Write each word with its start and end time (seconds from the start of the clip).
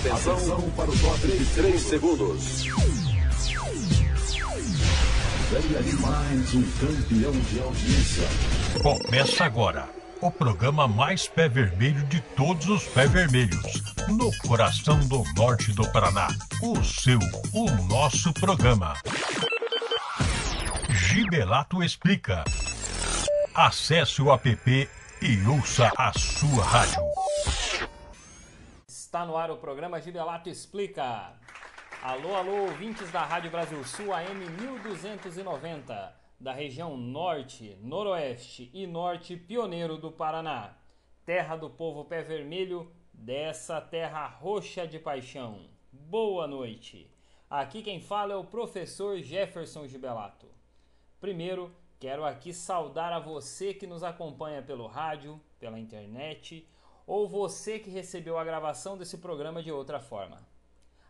Atenção, 0.00 0.32
Atenção 0.32 0.70
para 0.70 0.90
o 0.90 0.98
top 0.98 1.26
de 1.26 1.44
3 1.44 1.78
segundos. 1.78 2.62
Vem 5.50 5.76
aí 5.76 5.92
mais 5.96 6.54
um 6.54 6.62
campeão 6.62 7.32
de 7.32 7.60
audiência. 7.60 8.28
Começa 8.82 9.44
agora 9.44 9.90
o 10.22 10.30
programa 10.30 10.88
mais 10.88 11.28
pé 11.28 11.50
vermelho 11.50 12.02
de 12.06 12.18
todos 12.34 12.66
os 12.70 12.84
pé 12.84 13.06
vermelhos, 13.06 13.82
no 14.08 14.34
coração 14.38 14.98
do 15.00 15.22
norte 15.36 15.70
do 15.72 15.86
Paraná. 15.92 16.28
O 16.62 16.82
seu, 16.82 17.18
o 17.52 17.70
nosso 17.86 18.32
programa. 18.32 18.96
Gibelato 20.88 21.82
Explica. 21.82 22.42
Acesse 23.54 24.22
o 24.22 24.32
app 24.32 24.88
e 25.20 25.46
ouça 25.46 25.92
a 25.98 26.10
sua 26.18 26.64
rádio. 26.64 27.02
Está 29.10 29.26
no 29.26 29.36
ar 29.36 29.50
o 29.50 29.56
programa 29.56 30.00
Gibelato 30.00 30.48
Explica. 30.48 31.36
Alô, 32.00 32.32
alô, 32.36 32.66
ouvintes 32.66 33.10
da 33.10 33.24
Rádio 33.24 33.50
Brasil 33.50 33.82
Sul 33.82 34.14
AM 34.14 34.38
1290, 34.48 36.14
da 36.38 36.52
região 36.52 36.96
norte, 36.96 37.76
noroeste 37.82 38.70
e 38.72 38.86
norte 38.86 39.36
pioneiro 39.36 39.98
do 39.98 40.12
Paraná. 40.12 40.76
Terra 41.26 41.56
do 41.56 41.68
povo 41.68 42.04
pé 42.04 42.22
vermelho, 42.22 42.88
dessa 43.12 43.80
terra 43.80 44.28
roxa 44.28 44.86
de 44.86 45.00
paixão. 45.00 45.68
Boa 45.90 46.46
noite. 46.46 47.12
Aqui 47.50 47.82
quem 47.82 47.98
fala 47.98 48.34
é 48.34 48.36
o 48.36 48.44
professor 48.44 49.18
Jefferson 49.18 49.88
Gibelato. 49.88 50.46
Primeiro, 51.20 51.74
quero 51.98 52.24
aqui 52.24 52.52
saudar 52.52 53.12
a 53.12 53.18
você 53.18 53.74
que 53.74 53.88
nos 53.88 54.04
acompanha 54.04 54.62
pelo 54.62 54.86
rádio, 54.86 55.40
pela 55.58 55.80
internet 55.80 56.64
ou 57.10 57.26
você 57.26 57.76
que 57.80 57.90
recebeu 57.90 58.38
a 58.38 58.44
gravação 58.44 58.96
desse 58.96 59.18
programa 59.18 59.60
de 59.60 59.72
outra 59.72 59.98
forma. 59.98 60.46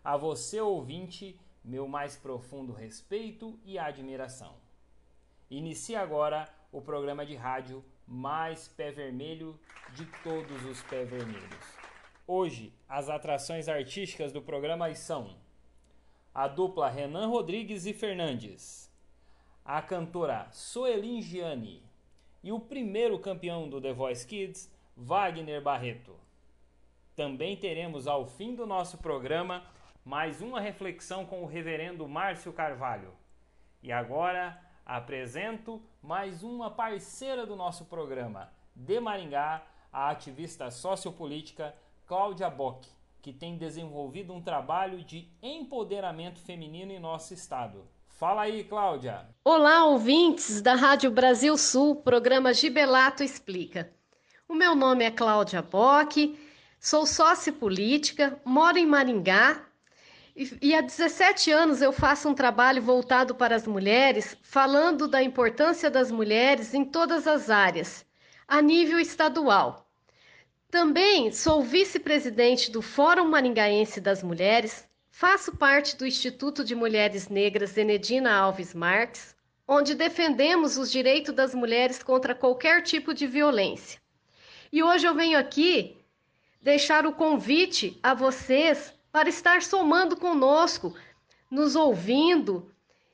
A 0.02 0.16
você, 0.16 0.58
ouvinte, 0.58 1.38
meu 1.62 1.86
mais 1.86 2.16
profundo 2.16 2.72
respeito 2.72 3.60
e 3.66 3.78
admiração. 3.78 4.54
Inicia 5.50 6.00
agora 6.00 6.48
o 6.72 6.80
programa 6.80 7.26
de 7.26 7.34
rádio 7.34 7.84
mais 8.06 8.66
pé 8.66 8.90
vermelho 8.90 9.60
de 9.94 10.06
todos 10.24 10.64
os 10.64 10.82
pé 10.84 11.04
vermelhos. 11.04 11.66
Hoje, 12.26 12.72
as 12.88 13.10
atrações 13.10 13.68
artísticas 13.68 14.32
do 14.32 14.40
programa 14.40 14.94
são 14.94 15.36
a 16.32 16.48
dupla 16.48 16.88
Renan 16.88 17.26
Rodrigues 17.26 17.84
e 17.84 17.92
Fernandes, 17.92 18.90
a 19.62 19.82
cantora 19.82 20.48
Soelin 20.50 21.20
Gianni 21.20 21.82
e 22.42 22.50
o 22.50 22.58
primeiro 22.58 23.18
campeão 23.18 23.68
do 23.68 23.82
The 23.82 23.92
Voice 23.92 24.26
Kids, 24.26 24.79
Wagner 25.02 25.62
Barreto. 25.62 26.14
Também 27.16 27.56
teremos 27.56 28.06
ao 28.06 28.26
fim 28.26 28.54
do 28.54 28.66
nosso 28.66 28.98
programa 28.98 29.64
mais 30.04 30.42
uma 30.42 30.60
reflexão 30.60 31.24
com 31.24 31.42
o 31.42 31.46
reverendo 31.46 32.06
Márcio 32.06 32.52
Carvalho. 32.52 33.14
E 33.82 33.90
agora 33.90 34.60
apresento 34.84 35.82
mais 36.02 36.42
uma 36.42 36.70
parceira 36.70 37.46
do 37.46 37.56
nosso 37.56 37.86
programa, 37.86 38.52
de 38.76 39.00
Maringá, 39.00 39.62
a 39.90 40.10
ativista 40.10 40.70
sociopolítica 40.70 41.74
Cláudia 42.06 42.50
Bock, 42.50 42.86
que 43.22 43.32
tem 43.32 43.56
desenvolvido 43.56 44.34
um 44.34 44.42
trabalho 44.42 45.02
de 45.02 45.26
empoderamento 45.42 46.40
feminino 46.40 46.92
em 46.92 47.00
nosso 47.00 47.32
estado. 47.32 47.88
Fala 48.06 48.42
aí, 48.42 48.64
Cláudia. 48.64 49.26
Olá, 49.42 49.86
ouvintes 49.86 50.60
da 50.60 50.74
Rádio 50.74 51.10
Brasil 51.10 51.56
Sul, 51.56 51.96
programa 51.96 52.52
Gibelato 52.52 53.22
Explica. 53.22 53.98
O 54.50 54.54
meu 54.56 54.74
nome 54.74 55.04
é 55.04 55.12
Cláudia 55.12 55.62
Bock, 55.62 56.36
sou 56.80 57.06
sócia 57.06 57.52
política, 57.52 58.36
moro 58.44 58.76
em 58.76 58.84
Maringá 58.84 59.64
e, 60.34 60.58
e 60.60 60.74
há 60.74 60.80
17 60.80 61.52
anos 61.52 61.80
eu 61.80 61.92
faço 61.92 62.28
um 62.28 62.34
trabalho 62.34 62.82
voltado 62.82 63.32
para 63.32 63.54
as 63.54 63.64
mulheres, 63.64 64.36
falando 64.42 65.06
da 65.06 65.22
importância 65.22 65.88
das 65.88 66.10
mulheres 66.10 66.74
em 66.74 66.84
todas 66.84 67.28
as 67.28 67.48
áreas, 67.48 68.04
a 68.48 68.60
nível 68.60 68.98
estadual. 68.98 69.88
Também 70.68 71.30
sou 71.30 71.62
vice-presidente 71.62 72.72
do 72.72 72.82
Fórum 72.82 73.28
Maringaense 73.28 74.00
das 74.00 74.20
Mulheres, 74.20 74.84
Faço 75.12 75.56
parte 75.56 75.96
do 75.96 76.04
Instituto 76.04 76.64
de 76.64 76.74
Mulheres 76.74 77.28
Negras 77.28 77.70
Zenedina 77.70 78.32
Alves 78.34 78.74
Marques, 78.74 79.32
onde 79.68 79.94
defendemos 79.94 80.76
os 80.76 80.90
direitos 80.90 81.32
das 81.32 81.54
mulheres 81.54 82.02
contra 82.02 82.34
qualquer 82.34 82.82
tipo 82.82 83.14
de 83.14 83.28
violência. 83.28 84.00
E 84.72 84.82
hoje 84.82 85.06
eu 85.06 85.14
venho 85.14 85.38
aqui 85.38 85.96
deixar 86.62 87.06
o 87.06 87.12
convite 87.12 87.98
a 88.02 88.14
vocês 88.14 88.94
para 89.10 89.28
estar 89.28 89.62
somando 89.62 90.16
conosco, 90.16 90.94
nos 91.50 91.74
ouvindo 91.74 92.70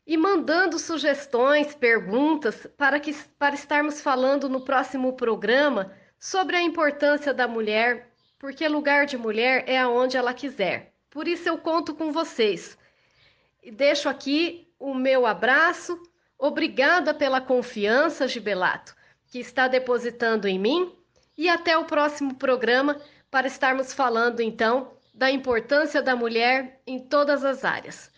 e 0.06 0.16
mandando 0.16 0.78
sugestões, 0.78 1.74
perguntas 1.74 2.66
para 2.76 3.00
que 3.00 3.14
para 3.38 3.54
estarmos 3.54 4.00
falando 4.00 4.48
no 4.48 4.64
próximo 4.64 5.14
programa 5.14 5.92
sobre 6.18 6.56
a 6.56 6.62
importância 6.62 7.32
da 7.32 7.48
mulher, 7.48 8.12
porque 8.38 8.68
lugar 8.68 9.06
de 9.06 9.16
mulher 9.16 9.64
é 9.66 9.78
aonde 9.78 10.16
ela 10.16 10.34
quiser. 10.34 10.92
Por 11.08 11.26
isso 11.26 11.48
eu 11.48 11.56
conto 11.56 11.94
com 11.94 12.12
vocês. 12.12 12.76
E 13.62 13.70
deixo 13.70 14.08
aqui 14.08 14.68
o 14.78 14.94
meu 14.94 15.24
abraço. 15.24 15.98
Obrigada 16.38 17.14
pela 17.14 17.40
confiança, 17.40 18.28
Gibelato, 18.28 18.94
que 19.26 19.38
está 19.38 19.66
depositando 19.66 20.46
em 20.46 20.58
mim. 20.58 20.95
E 21.36 21.48
até 21.48 21.76
o 21.76 21.84
próximo 21.84 22.34
programa 22.34 23.00
para 23.30 23.46
estarmos 23.46 23.92
falando 23.92 24.40
então 24.40 24.92
da 25.12 25.30
importância 25.30 26.02
da 26.02 26.14
mulher 26.14 26.80
em 26.86 26.98
todas 26.98 27.44
as 27.44 27.64
áreas. 27.64 28.10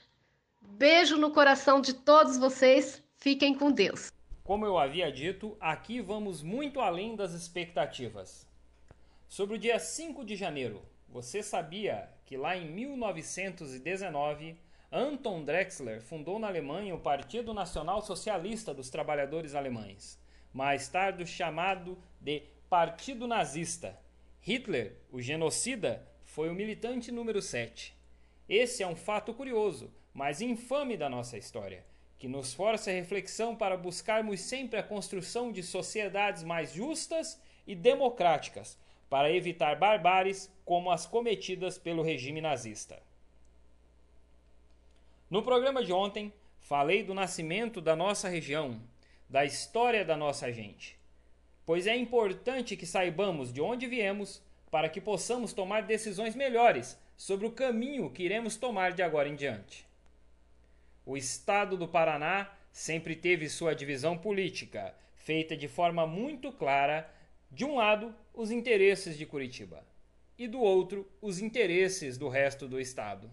Beijo 0.60 1.16
no 1.16 1.32
coração 1.32 1.80
de 1.80 1.92
todos 1.92 2.36
vocês. 2.36 3.02
Fiquem 3.16 3.54
com 3.54 3.70
Deus. 3.70 4.12
Como 4.44 4.64
eu 4.64 4.78
havia 4.78 5.10
dito, 5.10 5.56
aqui 5.60 6.00
vamos 6.00 6.42
muito 6.42 6.80
além 6.80 7.16
das 7.16 7.32
expectativas. 7.32 8.46
Sobre 9.28 9.56
o 9.56 9.58
dia 9.58 9.78
5 9.78 10.24
de 10.24 10.36
janeiro, 10.36 10.82
você 11.08 11.42
sabia 11.42 12.08
que 12.24 12.36
lá 12.36 12.56
em 12.56 12.70
1919 12.70 14.56
Anton 14.90 15.44
Drexler 15.44 16.00
fundou 16.00 16.38
na 16.38 16.46
Alemanha 16.46 16.94
o 16.94 17.00
Partido 17.00 17.52
Nacional 17.52 18.00
Socialista 18.00 18.72
dos 18.72 18.88
Trabalhadores 18.88 19.54
Alemães, 19.54 20.18
mais 20.52 20.88
tarde 20.88 21.26
chamado 21.26 21.98
de 22.20 22.42
Partido 22.68 23.26
Nazista. 23.26 23.98
Hitler, 24.42 24.98
o 25.10 25.22
genocida, 25.22 26.06
foi 26.22 26.50
o 26.50 26.54
militante 26.54 27.10
número 27.10 27.40
7. 27.40 27.96
Esse 28.46 28.82
é 28.82 28.86
um 28.86 28.94
fato 28.94 29.32
curioso, 29.32 29.90
mas 30.12 30.42
infame 30.42 30.94
da 30.94 31.08
nossa 31.08 31.38
história, 31.38 31.82
que 32.18 32.28
nos 32.28 32.52
força 32.52 32.90
a 32.90 32.92
reflexão 32.92 33.56
para 33.56 33.74
buscarmos 33.74 34.40
sempre 34.40 34.78
a 34.78 34.82
construção 34.82 35.50
de 35.50 35.62
sociedades 35.62 36.44
mais 36.44 36.74
justas 36.74 37.40
e 37.66 37.74
democráticas, 37.74 38.78
para 39.08 39.32
evitar 39.32 39.78
barbáries 39.78 40.52
como 40.66 40.90
as 40.90 41.06
cometidas 41.06 41.78
pelo 41.78 42.02
regime 42.02 42.42
nazista. 42.42 43.02
No 45.30 45.42
programa 45.42 45.82
de 45.82 45.90
ontem, 45.90 46.30
falei 46.60 47.02
do 47.02 47.14
nascimento 47.14 47.80
da 47.80 47.96
nossa 47.96 48.28
região, 48.28 48.78
da 49.26 49.42
história 49.46 50.04
da 50.04 50.18
nossa 50.18 50.52
gente, 50.52 50.97
pois 51.68 51.86
é 51.86 51.94
importante 51.94 52.78
que 52.78 52.86
saibamos 52.86 53.52
de 53.52 53.60
onde 53.60 53.86
viemos 53.86 54.42
para 54.70 54.88
que 54.88 55.02
possamos 55.02 55.52
tomar 55.52 55.82
decisões 55.82 56.34
melhores 56.34 56.98
sobre 57.14 57.46
o 57.46 57.52
caminho 57.52 58.08
que 58.08 58.22
iremos 58.22 58.56
tomar 58.56 58.92
de 58.92 59.02
agora 59.02 59.28
em 59.28 59.36
diante. 59.36 59.86
O 61.04 61.14
estado 61.14 61.76
do 61.76 61.86
Paraná 61.86 62.50
sempre 62.72 63.14
teve 63.14 63.50
sua 63.50 63.74
divisão 63.74 64.16
política, 64.16 64.94
feita 65.14 65.54
de 65.54 65.68
forma 65.68 66.06
muito 66.06 66.50
clara 66.50 67.06
de 67.50 67.66
um 67.66 67.74
lado, 67.74 68.14
os 68.32 68.50
interesses 68.50 69.18
de 69.18 69.26
Curitiba 69.26 69.84
e 70.38 70.48
do 70.48 70.60
outro, 70.60 71.06
os 71.20 71.38
interesses 71.38 72.16
do 72.16 72.30
resto 72.30 72.66
do 72.66 72.80
estado. 72.80 73.30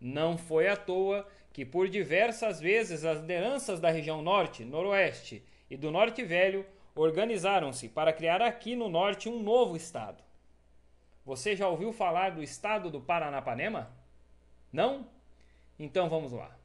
Não 0.00 0.38
foi 0.38 0.68
à 0.68 0.76
toa 0.76 1.28
que 1.52 1.66
por 1.66 1.86
diversas 1.86 2.60
vezes 2.60 3.04
as 3.04 3.20
lideranças 3.20 3.78
da 3.78 3.90
região 3.90 4.22
norte, 4.22 4.64
noroeste 4.64 5.42
e 5.70 5.76
do 5.76 5.90
norte 5.90 6.24
velho 6.24 6.64
organizaram-se 6.94 7.88
para 7.88 8.12
criar 8.12 8.42
aqui 8.42 8.76
no 8.76 8.88
norte 8.88 9.28
um 9.28 9.42
novo 9.42 9.76
estado. 9.76 10.22
Você 11.24 11.54
já 11.54 11.68
ouviu 11.68 11.92
falar 11.92 12.30
do 12.30 12.42
estado 12.42 12.90
do 12.90 13.00
Paranapanema? 13.00 13.94
Não? 14.72 15.08
Então 15.78 16.08
vamos 16.08 16.32
lá. 16.32 16.56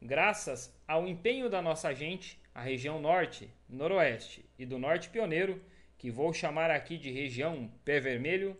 Graças 0.00 0.74
ao 0.88 1.06
empenho 1.06 1.50
da 1.50 1.60
nossa 1.60 1.92
gente, 1.94 2.40
a 2.54 2.62
região 2.62 3.00
norte, 3.00 3.52
noroeste 3.68 4.44
e 4.58 4.64
do 4.64 4.78
norte 4.78 5.10
pioneiro 5.10 5.62
que 5.98 6.10
vou 6.10 6.32
chamar 6.32 6.70
aqui 6.70 6.96
de 6.96 7.10
região 7.10 7.70
pé 7.84 8.00
vermelho, 8.00 8.56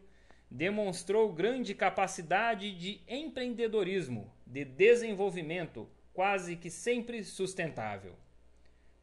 demonstrou 0.51 1.33
grande 1.33 1.75
capacidade 1.75 2.71
de 2.77 3.01
empreendedorismo, 3.09 4.31
de 4.45 4.63
desenvolvimento, 4.63 5.89
quase 6.13 6.55
que 6.55 6.69
sempre 6.69 7.25
sustentável. 7.25 8.15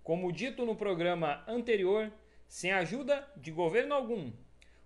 Como 0.07 0.31
dito 0.31 0.65
no 0.65 0.73
programa 0.73 1.43
anterior, 1.45 2.09
sem 2.47 2.71
ajuda 2.71 3.27
de 3.35 3.51
governo 3.51 3.93
algum, 3.93 4.31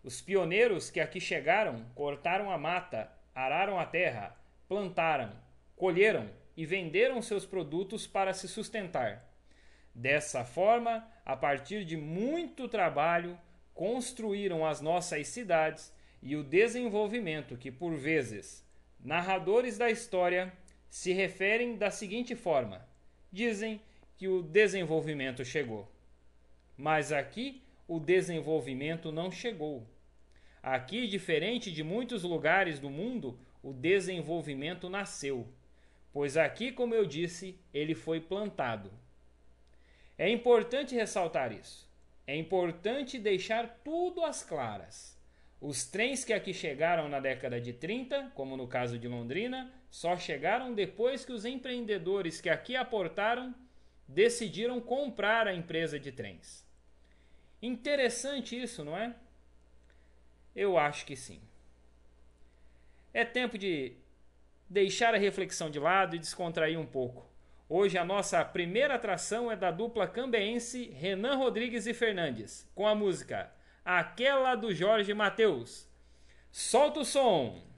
os 0.03 0.19
pioneiros 0.19 0.89
que 0.89 1.00
aqui 1.00 1.21
chegaram 1.21 1.85
cortaram 1.94 2.50
a 2.50 2.57
mata 2.57 3.07
araram 3.35 3.79
a 3.79 3.85
terra, 3.85 4.35
plantaram, 4.68 5.31
colheram 5.75 6.27
e 6.57 6.65
venderam 6.65 7.21
seus 7.21 7.45
produtos 7.45 8.07
para 8.07 8.33
se 8.33 8.47
sustentar. 8.47 9.31
Dessa 9.94 10.44
forma, 10.44 11.07
a 11.23 11.38
partir 11.38 11.85
de 11.85 11.95
muito 11.95 12.68
trabalho, 12.68 13.38
construíram 13.75 14.65
as 14.65 14.81
nossas 14.81 15.27
cidades 15.27 15.94
e 16.19 16.35
o 16.35 16.44
desenvolvimento 16.44 17.56
que, 17.56 17.71
por 17.71 17.95
vezes, 17.95 18.68
narradores 19.00 19.77
da 19.77 19.91
história 19.91 20.51
se 20.89 21.13
referem 21.13 21.77
da 21.77 21.91
seguinte 21.91 22.35
forma: 22.35 22.83
dizem 23.31 23.79
que 24.21 24.27
o 24.27 24.44
desenvolvimento 24.44 25.44
chegou. 25.44 25.91
Mas 26.77 27.12
aqui 27.12 27.63
o 27.88 28.00
desenvolvimento 28.00 29.12
não 29.12 29.31
chegou. 29.31 29.83
Aqui, 30.62 31.07
diferente 31.07 31.71
de 31.71 31.83
muitos 31.83 32.21
lugares 32.21 32.77
do 32.77 32.88
mundo, 32.88 33.39
o 33.63 33.73
desenvolvimento 33.73 34.88
nasceu, 34.91 35.47
pois 36.13 36.38
aqui, 36.38 36.71
como 36.71 36.94
eu 36.94 37.03
disse, 37.03 37.57
ele 37.73 37.95
foi 37.95 38.19
plantado. 38.19 38.91
É 40.19 40.29
importante 40.29 40.94
ressaltar 40.94 41.51
isso. 41.51 41.89
É 42.27 42.35
importante 42.35 43.18
deixar 43.18 43.81
tudo 43.83 44.23
às 44.23 44.44
claras. 44.44 45.19
Os 45.59 45.83
trens 45.83 46.23
que 46.23 46.31
aqui 46.31 46.53
chegaram 46.53 47.09
na 47.09 47.19
década 47.19 47.59
de 47.59 47.73
30, 47.73 48.33
como 48.35 48.56
no 48.56 48.68
caso 48.68 49.00
de 49.00 49.07
Londrina, 49.07 49.73
só 49.89 50.15
chegaram 50.15 50.75
depois 50.75 51.25
que 51.25 51.33
os 51.33 51.44
empreendedores 51.44 52.39
que 52.39 52.51
aqui 52.51 52.75
aportaram 52.75 53.56
decidiram 54.13 54.79
comprar 54.81 55.47
a 55.47 55.53
empresa 55.53 55.99
de 55.99 56.11
trens. 56.11 56.65
Interessante 57.61 58.61
isso, 58.61 58.83
não 58.83 58.97
é? 58.97 59.15
Eu 60.55 60.77
acho 60.77 61.05
que 61.05 61.15
sim. 61.15 61.41
É 63.13 63.23
tempo 63.23 63.57
de 63.57 63.93
deixar 64.69 65.13
a 65.13 65.17
reflexão 65.17 65.69
de 65.69 65.79
lado 65.79 66.15
e 66.15 66.19
descontrair 66.19 66.79
um 66.79 66.85
pouco. 66.85 67.29
Hoje 67.69 67.97
a 67.97 68.03
nossa 68.03 68.43
primeira 68.43 68.95
atração 68.95 69.49
é 69.49 69.55
da 69.55 69.71
dupla 69.71 70.07
cambeense 70.07 70.89
Renan 70.89 71.37
Rodrigues 71.37 71.87
e 71.87 71.93
Fernandes, 71.93 72.69
com 72.75 72.85
a 72.85 72.93
música 72.93 73.51
Aquela 73.83 74.55
do 74.55 74.73
Jorge 74.73 75.13
Mateus. 75.13 75.89
Solta 76.51 76.99
o 76.99 77.05
som! 77.05 77.70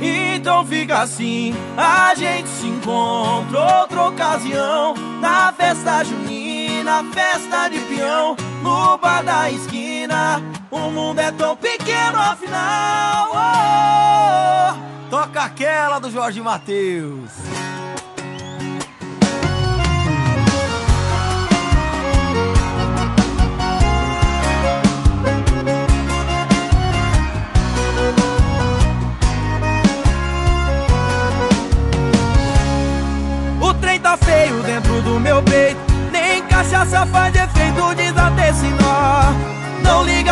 Então 0.00 0.64
fica 0.66 0.98
assim, 0.98 1.54
a 1.76 2.14
gente 2.14 2.48
se 2.48 2.66
encontra 2.66 3.80
outra 3.80 4.02
ocasião. 4.04 4.94
Na 5.20 5.52
festa 5.52 6.04
junina, 6.04 7.02
festa 7.12 7.68
de 7.68 7.78
peão 7.80 8.36
No 8.62 8.98
bar 8.98 9.24
da 9.24 9.50
esquina, 9.50 10.42
o 10.70 10.78
mundo 10.90 11.18
é 11.18 11.32
tão 11.32 11.56
pequeno 11.56 12.18
afinal 12.18 13.30
oh, 13.32 14.74
oh. 14.74 15.10
Toca 15.10 15.42
aquela 15.42 15.98
do 15.98 16.10
Jorge 16.10 16.40
Mateus 16.40 17.30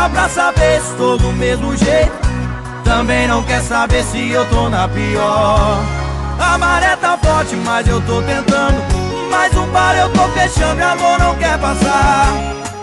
pra 0.09 0.29
saber 0.29 0.81
se 0.81 0.95
tô 0.95 1.17
do 1.17 1.33
mesmo 1.33 1.77
jeito. 1.77 2.12
Também 2.85 3.27
não 3.27 3.43
quer 3.43 3.61
saber 3.62 4.03
se 4.05 4.31
eu 4.31 4.45
tô 4.47 4.69
na 4.69 4.89
pior. 4.89 5.79
A 6.39 6.59
maré 6.59 6.97
tá 6.97 7.17
forte, 7.17 7.56
mas 7.56 7.87
eu 7.89 8.01
tô 8.03 8.21
tentando. 8.23 8.77
Mais 9.31 9.56
um 9.56 9.67
par 9.69 9.97
eu 9.97 10.09
tô 10.11 10.29
fechando 10.29 10.81
e 10.81 10.83
amor 10.83 11.19
não 11.19 11.35
quer 11.37 11.59
passar. 11.59 12.29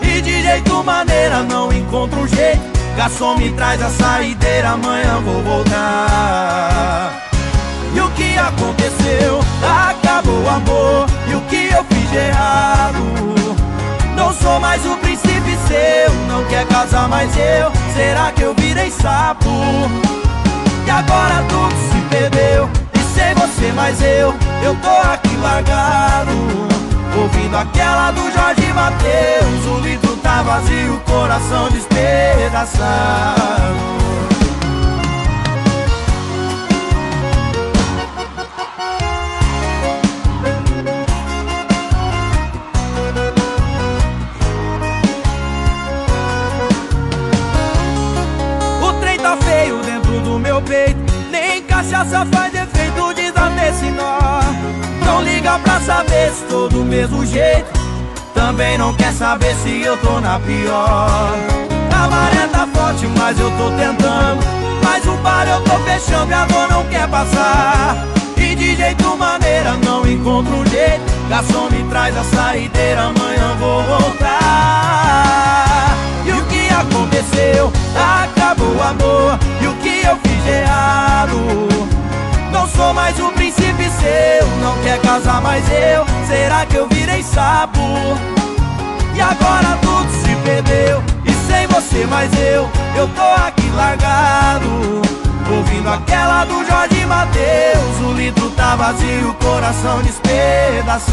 E 0.02 0.20
de 0.20 0.42
jeito 0.42 0.84
maneira 0.84 1.42
não 1.42 1.72
encontro 1.72 2.20
um 2.20 2.28
jeito. 2.28 2.60
Garçom 2.96 3.36
me 3.36 3.50
traz 3.52 3.80
a 3.80 3.88
saideira, 3.88 4.70
amanhã 4.70 5.20
vou 5.24 5.42
voltar. 5.42 7.12
E 7.94 8.00
o 8.00 8.10
que 8.10 8.36
aconteceu? 8.36 9.40
Acabou 9.62 10.42
o 10.42 10.48
amor. 10.48 11.06
E 11.28 11.34
o 11.34 11.40
que 11.42 11.70
eu 11.72 11.84
fiz 11.84 12.10
de 12.10 12.16
errado? 12.16 13.41
Sou 14.42 14.58
mais 14.58 14.84
o 14.84 14.96
príncipe 14.96 15.56
seu. 15.68 16.12
Não 16.26 16.44
quer 16.46 16.66
casar 16.66 17.08
mais 17.08 17.30
eu. 17.36 17.70
Será 17.94 18.32
que 18.32 18.42
eu 18.42 18.52
virei 18.54 18.90
sapo? 18.90 19.48
E 20.84 20.90
agora 20.90 21.44
tudo 21.48 21.72
se 21.72 22.00
perdeu. 22.10 22.68
E 22.92 22.98
sem 23.14 23.32
você 23.34 23.72
mais 23.72 24.02
eu. 24.02 24.34
Eu 24.62 24.74
tô 24.82 24.90
aqui 25.08 25.36
largado. 25.36 26.32
Ouvindo 27.16 27.56
aquela 27.56 28.10
do 28.10 28.32
Jorge 28.32 28.72
Mateus. 28.74 29.66
O 29.66 29.78
litro 29.80 30.16
tá 30.16 30.42
vazio, 30.42 30.94
o 30.94 31.00
coração 31.00 31.68
despedaçado 31.70 33.42
cachaça 51.92 52.26
faz 52.32 52.54
efeito, 52.54 53.14
desater 53.14 53.68
esse 53.68 53.86
nó. 53.90 54.40
Não 55.04 55.22
liga 55.22 55.58
pra 55.58 55.80
saber 55.80 56.30
se 56.32 56.44
tô 56.44 56.68
do 56.68 56.84
mesmo 56.84 57.24
jeito. 57.26 57.70
Também 58.34 58.78
não 58.78 58.94
quer 58.94 59.12
saber 59.12 59.54
se 59.56 59.82
eu 59.82 59.96
tô 59.98 60.20
na 60.20 60.38
pior. 60.40 61.30
A 61.94 62.08
maré 62.08 62.46
tá 62.48 62.68
forte, 62.72 63.06
mas 63.18 63.38
eu 63.38 63.50
tô 63.52 63.70
tentando. 63.70 64.40
Mais 64.82 65.06
um 65.06 65.16
bar 65.16 65.46
eu 65.48 65.60
tô 65.62 65.78
fechando 65.80 66.30
e 66.30 66.34
a 66.34 66.44
dor 66.46 66.68
não 66.70 66.84
quer 66.86 67.08
passar. 67.08 67.96
E 68.36 68.54
de 68.54 68.76
jeito 68.76 69.16
maneira 69.16 69.72
não 69.84 70.06
encontro 70.06 70.54
um 70.54 70.66
jeito. 70.66 71.02
Garçom 71.28 71.68
me 71.70 71.82
traz 71.90 72.16
a 72.16 72.24
saideira, 72.24 73.02
amanhã 73.02 73.56
vou 73.58 73.82
voltar. 73.84 74.36
E 76.26 76.32
o 76.32 76.44
que 76.46 76.68
aconteceu? 76.68 77.72
Acabou 77.94 78.74
o 78.74 78.82
amor. 78.82 79.38
E 79.60 79.66
o 79.66 79.74
que 79.76 80.06
eu 80.06 80.16
fiz 80.16 80.31
Não 82.50 82.68
sou 82.68 82.92
mais 82.94 83.18
o 83.18 83.30
príncipe 83.32 83.90
seu 83.90 84.46
Não 84.60 84.76
quer 84.82 85.00
casar 85.00 85.40
mais 85.40 85.64
eu 85.70 86.04
Será 86.26 86.66
que 86.66 86.76
eu 86.76 86.86
virei 86.88 87.22
sapo? 87.22 87.80
E 89.14 89.20
agora 89.20 89.78
tudo 89.80 90.10
se 90.10 90.34
perdeu 90.44 91.02
E 91.24 91.32
sem 91.46 91.66
você 91.66 92.06
mais 92.06 92.30
eu 92.38 92.68
Eu 92.96 93.08
tô 93.08 93.22
aqui 93.44 93.68
largado 93.70 95.02
Ouvindo 95.50 95.88
aquela 95.88 96.44
do 96.44 96.64
Jorge 96.64 97.04
Mateus 97.06 98.00
O 98.08 98.12
litro 98.12 98.50
tá 98.50 98.76
vazio, 98.76 99.30
o 99.30 99.34
coração 99.34 100.00
despedaçado 100.02 101.12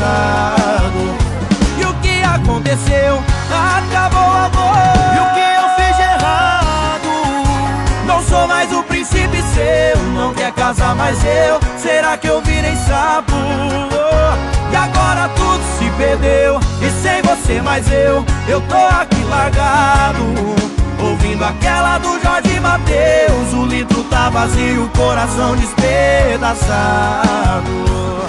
E 1.78 1.86
o 1.86 1.94
que 1.96 2.24
aconteceu? 2.24 3.24
Acabou 3.50 4.22
o 4.22 4.38
amor 4.46 4.78
E 5.16 5.20
o 5.20 5.34
que 5.34 5.49
príncipe 9.10 9.42
seu 9.54 9.98
Não 10.14 10.34
quer 10.34 10.52
casar 10.54 10.96
mais 10.96 11.18
eu. 11.24 11.60
Será 11.78 12.18
que 12.18 12.28
eu 12.28 12.42
virei 12.42 12.76
sapo? 12.76 13.34
E 14.72 14.76
agora 14.76 15.30
tudo 15.30 15.64
se 15.78 15.90
perdeu 15.98 16.60
E 16.82 16.90
sem 17.02 17.22
você 17.22 17.62
mais 17.62 17.90
eu 17.92 18.26
Eu 18.48 18.62
tô 18.62 18.76
aqui 18.76 19.24
largado. 19.24 20.20
Ouvindo 21.02 21.44
aquela 21.44 21.98
do 21.98 22.22
Jorge 22.22 22.60
Mateus 22.60 23.54
O 23.54 23.66
litro 23.66 24.04
tá 24.06 24.30
vazio, 24.30 24.84
o 24.84 24.90
coração 24.90 25.56
despedaçado 25.56 28.29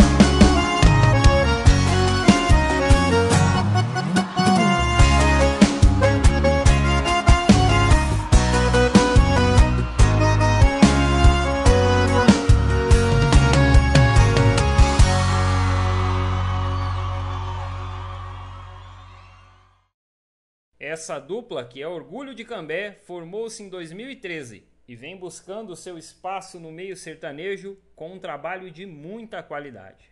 Essa 20.90 21.20
dupla, 21.20 21.64
que 21.64 21.80
é 21.80 21.86
Orgulho 21.86 22.34
de 22.34 22.44
Cambé, 22.44 22.90
formou-se 22.90 23.62
em 23.62 23.68
2013 23.68 24.64
e 24.88 24.96
vem 24.96 25.16
buscando 25.16 25.76
seu 25.76 25.96
espaço 25.96 26.58
no 26.58 26.72
meio 26.72 26.96
sertanejo 26.96 27.78
com 27.94 28.12
um 28.12 28.18
trabalho 28.18 28.72
de 28.72 28.84
muita 28.86 29.40
qualidade. 29.40 30.10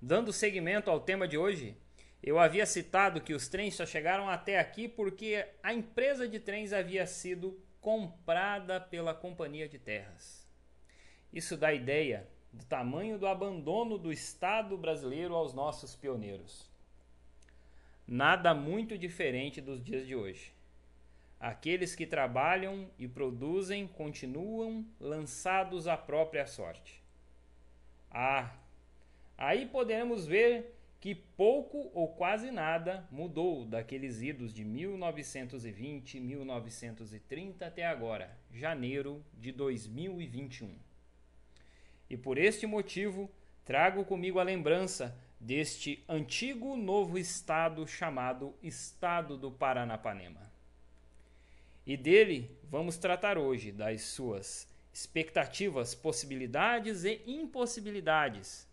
Dando 0.00 0.32
seguimento 0.32 0.90
ao 0.90 1.00
tema 1.00 1.28
de 1.28 1.36
hoje, 1.36 1.76
eu 2.22 2.38
havia 2.38 2.64
citado 2.64 3.20
que 3.20 3.34
os 3.34 3.46
trens 3.46 3.74
só 3.74 3.84
chegaram 3.84 4.26
até 4.26 4.58
aqui 4.58 4.88
porque 4.88 5.46
a 5.62 5.74
empresa 5.74 6.26
de 6.26 6.40
trens 6.40 6.72
havia 6.72 7.06
sido 7.06 7.62
comprada 7.78 8.80
pela 8.80 9.12
Companhia 9.12 9.68
de 9.68 9.78
Terras. 9.78 10.48
Isso 11.30 11.58
dá 11.58 11.74
ideia 11.74 12.26
do 12.50 12.64
tamanho 12.64 13.18
do 13.18 13.26
abandono 13.26 13.98
do 13.98 14.10
Estado 14.10 14.78
brasileiro 14.78 15.34
aos 15.34 15.52
nossos 15.52 15.94
pioneiros. 15.94 16.69
Nada 18.12 18.52
muito 18.52 18.98
diferente 18.98 19.60
dos 19.60 19.80
dias 19.80 20.04
de 20.04 20.16
hoje. 20.16 20.52
Aqueles 21.38 21.94
que 21.94 22.04
trabalham 22.04 22.90
e 22.98 23.06
produzem 23.06 23.86
continuam 23.86 24.84
lançados 24.98 25.86
à 25.86 25.96
própria 25.96 26.44
sorte. 26.44 27.00
Ah, 28.10 28.52
aí 29.38 29.64
podemos 29.64 30.26
ver 30.26 30.74
que 30.98 31.14
pouco 31.14 31.88
ou 31.94 32.08
quase 32.08 32.50
nada 32.50 33.06
mudou 33.12 33.64
daqueles 33.64 34.20
idos 34.20 34.52
de 34.52 34.64
1920, 34.64 36.18
1930 36.18 37.64
até 37.64 37.86
agora, 37.86 38.36
janeiro 38.52 39.24
de 39.34 39.52
2021. 39.52 40.74
E 42.10 42.16
por 42.16 42.38
este 42.38 42.66
motivo, 42.66 43.30
trago 43.64 44.04
comigo 44.04 44.40
a 44.40 44.42
lembrança 44.42 45.16
deste 45.40 46.04
antigo 46.08 46.76
novo 46.76 47.18
estado 47.18 47.86
chamado 47.88 48.54
Estado 48.62 49.36
do 49.36 49.50
Paranapanema. 49.50 50.52
E 51.86 51.96
dele 51.96 52.56
vamos 52.64 52.98
tratar 52.98 53.38
hoje 53.38 53.72
das 53.72 54.02
suas 54.02 54.68
expectativas, 54.92 55.94
possibilidades 55.94 57.04
e 57.04 57.22
impossibilidades 57.26 58.70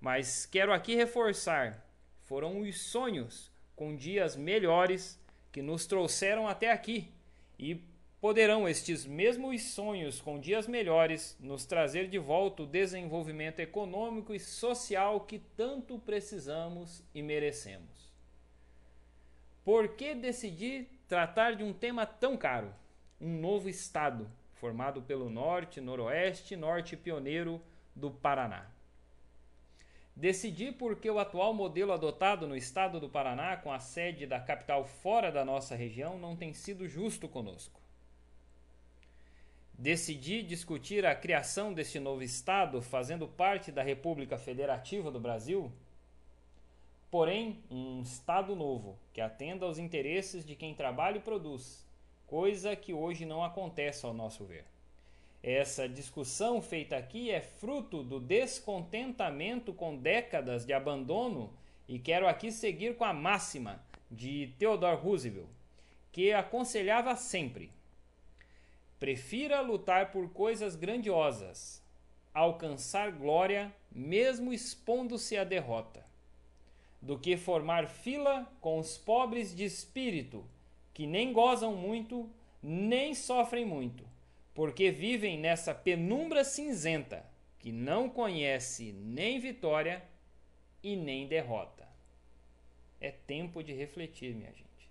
mas 0.00 0.46
quero 0.46 0.72
aqui 0.72 0.94
reforçar: 0.94 1.84
foram 2.22 2.60
os 2.60 2.80
sonhos 2.80 3.50
com 3.74 3.96
dias 3.96 4.36
melhores 4.36 5.18
que 5.50 5.62
nos 5.62 5.86
trouxeram 5.86 6.46
até 6.46 6.70
aqui 6.70 7.12
e 7.58 7.82
poderão 8.20 8.68
estes 8.68 9.04
mesmos 9.04 9.62
sonhos 9.62 10.20
com 10.20 10.40
dias 10.40 10.66
melhores 10.66 11.36
nos 11.38 11.66
trazer 11.66 12.08
de 12.08 12.18
volta 12.18 12.62
o 12.62 12.66
desenvolvimento 12.66 13.60
econômico 13.60 14.34
e 14.34 14.40
social 14.40 15.20
que 15.20 15.38
tanto 15.38 15.98
precisamos 15.98 17.02
e 17.14 17.22
merecemos. 17.22 18.12
Por 19.64 19.88
que 19.96 20.14
decidi 20.14 20.88
tratar 21.08 21.56
de 21.56 21.64
um 21.64 21.72
tema 21.72 22.06
tão 22.06 22.36
caro? 22.36 22.72
Um 23.20 23.40
novo 23.40 23.68
estado, 23.68 24.30
formado 24.54 25.02
pelo 25.02 25.28
norte, 25.28 25.80
noroeste 25.80 26.56
norte 26.56 26.96
pioneiro 26.96 27.60
do 27.94 28.10
Paraná. 28.10 28.66
Decidi 30.14 30.72
porque 30.72 31.10
o 31.10 31.18
atual 31.18 31.52
modelo 31.52 31.92
adotado 31.92 32.46
no 32.46 32.56
estado 32.56 32.98
do 32.98 33.08
Paraná, 33.08 33.56
com 33.56 33.70
a 33.70 33.78
sede 33.78 34.26
da 34.26 34.40
capital 34.40 34.84
fora 34.86 35.30
da 35.30 35.44
nossa 35.44 35.74
região, 35.74 36.18
não 36.18 36.34
tem 36.34 36.54
sido 36.54 36.88
justo 36.88 37.28
conosco. 37.28 37.85
Decidi 39.78 40.42
discutir 40.42 41.04
a 41.04 41.14
criação 41.14 41.72
deste 41.72 42.00
novo 42.00 42.22
estado, 42.22 42.80
fazendo 42.80 43.28
parte 43.28 43.70
da 43.70 43.82
República 43.82 44.38
Federativa 44.38 45.10
do 45.10 45.20
Brasil, 45.20 45.70
porém, 47.10 47.62
um 47.70 48.00
estado 48.00 48.56
novo 48.56 48.98
que 49.12 49.20
atenda 49.20 49.66
aos 49.66 49.78
interesses 49.78 50.46
de 50.46 50.56
quem 50.56 50.74
trabalha 50.74 51.18
e 51.18 51.20
produz, 51.20 51.86
coisa 52.26 52.74
que 52.74 52.94
hoje 52.94 53.26
não 53.26 53.44
acontece 53.44 54.06
ao 54.06 54.14
nosso 54.14 54.46
ver. 54.46 54.64
Essa 55.42 55.86
discussão 55.86 56.62
feita 56.62 56.96
aqui 56.96 57.30
é 57.30 57.42
fruto 57.42 58.02
do 58.02 58.18
descontentamento 58.18 59.74
com 59.74 59.94
décadas 59.94 60.64
de 60.64 60.72
abandono 60.72 61.52
e 61.86 61.98
quero 61.98 62.26
aqui 62.26 62.50
seguir 62.50 62.96
com 62.96 63.04
a 63.04 63.12
máxima 63.12 63.84
de 64.10 64.54
Theodore 64.58 64.96
Roosevelt, 64.96 65.48
que 66.10 66.32
aconselhava 66.32 67.14
sempre: 67.14 67.70
prefira 68.98 69.60
lutar 69.60 70.10
por 70.10 70.30
coisas 70.30 70.76
grandiosas, 70.76 71.82
alcançar 72.32 73.12
glória 73.12 73.74
mesmo 73.90 74.52
expondo-se 74.52 75.36
à 75.36 75.44
derrota, 75.44 76.04
do 77.00 77.18
que 77.18 77.36
formar 77.36 77.86
fila 77.86 78.50
com 78.60 78.78
os 78.78 78.98
pobres 78.98 79.54
de 79.54 79.64
espírito, 79.64 80.44
que 80.92 81.06
nem 81.06 81.32
gozam 81.32 81.74
muito, 81.74 82.28
nem 82.62 83.14
sofrem 83.14 83.64
muito 83.64 84.16
porque 84.56 84.90
vivem 84.90 85.38
nessa 85.38 85.74
penumbra 85.74 86.42
cinzenta 86.42 87.22
que 87.58 87.70
não 87.70 88.08
conhece 88.08 88.90
nem 88.90 89.38
vitória 89.38 90.02
e 90.82 90.96
nem 90.96 91.28
derrota. 91.28 91.86
É 92.98 93.10
tempo 93.10 93.62
de 93.62 93.74
refletir, 93.74 94.34
minha 94.34 94.50
gente. 94.50 94.90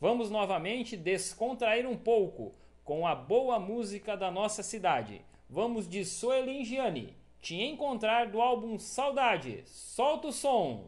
Vamos 0.00 0.30
novamente 0.30 0.96
descontrair 0.96 1.86
um 1.86 1.96
pouco 1.96 2.56
com 2.86 3.06
a 3.06 3.14
boa 3.16 3.58
música 3.58 4.16
da 4.16 4.30
nossa 4.30 4.62
cidade. 4.62 5.20
Vamos 5.50 5.88
de 5.88 6.04
Soelin 6.04 6.64
Gianni, 6.64 7.12
te 7.42 7.56
encontrar 7.56 8.28
do 8.28 8.40
álbum 8.40 8.78
Saudade. 8.78 9.64
Solta 9.66 10.28
o 10.28 10.32
som! 10.32 10.84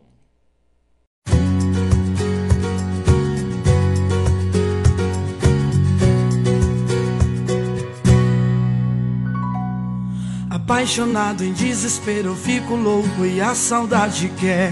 Apaixonado 10.49 11.45
em 11.45 11.52
desespero, 11.52 12.28
eu 12.28 12.37
fico 12.37 12.76
louco 12.76 13.26
e 13.26 13.40
a 13.40 13.57
saudade 13.57 14.28
quer 14.38 14.71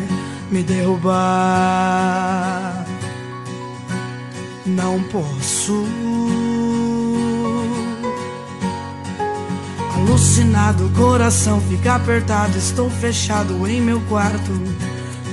me 0.53 0.63
derrubar. 0.63 1.17
Não 4.65 5.03
posso. 5.09 6.16
Alucinado, 10.07 10.89
coração 10.97 11.61
fica 11.61 11.97
apertado, 11.97 12.57
estou 12.57 12.89
fechado 12.89 13.67
em 13.67 13.81
meu 13.81 14.01
quarto. 14.03 14.53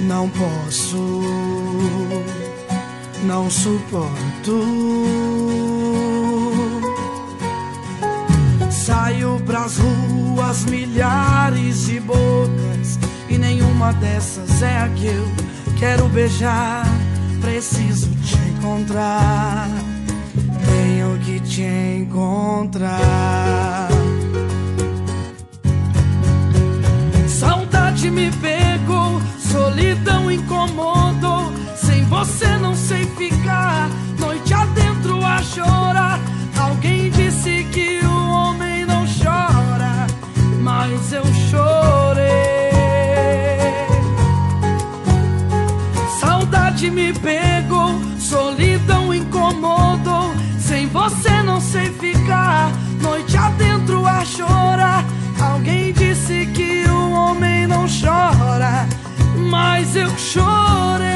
Não 0.08 0.28
posso, 0.28 1.22
não 3.24 3.52
suporto. 3.52 4.66
Saio 8.72 9.40
pras 9.46 9.78
ruas, 9.78 10.66
milhares 10.66 11.86
de 11.86 12.00
bocas, 12.00 12.98
e 13.30 13.38
nenhuma 13.38 13.94
dessas 13.94 14.64
é 14.64 14.80
a 14.80 14.90
que 14.90 15.06
eu 15.06 15.28
quero 15.78 16.10
beijar. 16.10 16.84
Preciso 17.40 18.10
te 18.24 18.40
encontrar, 18.50 19.70
tenho 20.66 21.20
que 21.20 21.40
te 21.42 21.62
encontrar. 21.62 23.04
Me 28.14 28.32
pegou, 28.32 29.22
solidão 29.40 30.32
incomodou. 30.32 31.52
Sem 31.76 32.06
você 32.06 32.58
não 32.58 32.76
sei 32.76 33.06
ficar, 33.18 33.90
noite 34.18 34.54
adentro 34.54 35.26
a 35.26 35.42
chorar. 35.42 36.20
Alguém 36.58 37.10
disse 37.10 37.66
que 37.74 37.94
mas 40.64 41.14
eu 41.14 41.24
chorei. 41.50 42.24
Saudade 46.20 46.90
me 46.90 47.14
pegou, 47.14 48.00
solidão 48.20 49.14
incomodou. 49.14 50.34
Sem 50.60 50.88
você 50.88 51.42
não 51.44 51.60
sei 51.60 51.90
ficar, 51.92 52.72
noite 53.02 53.38
adentro 53.38 54.06
a 54.06 54.26
chorar. 54.26 55.03
Alguém 55.64 55.94
disse 55.94 56.46
que 56.48 56.84
o 56.90 57.12
homem 57.14 57.66
não 57.68 57.86
chora, 57.88 58.86
mas 59.50 59.96
eu 59.96 60.10
chorei. 60.18 61.14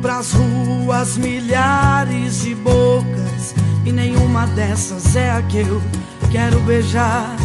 pras 0.00 0.32
ruas 0.32 1.18
milhares 1.18 2.42
de 2.42 2.54
bocas 2.54 3.54
e 3.84 3.92
nenhuma 3.92 4.46
dessas 4.46 5.14
é 5.16 5.30
a 5.32 5.42
que 5.42 5.58
eu 5.58 5.82
quero 6.30 6.60
beijar. 6.60 7.36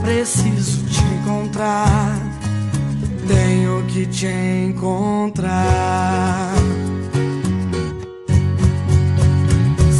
Preciso 0.00 0.82
te 0.86 1.02
encontrar, 1.02 2.16
tenho 3.30 3.82
que 3.84 4.06
te 4.06 4.26
encontrar. 4.26 5.52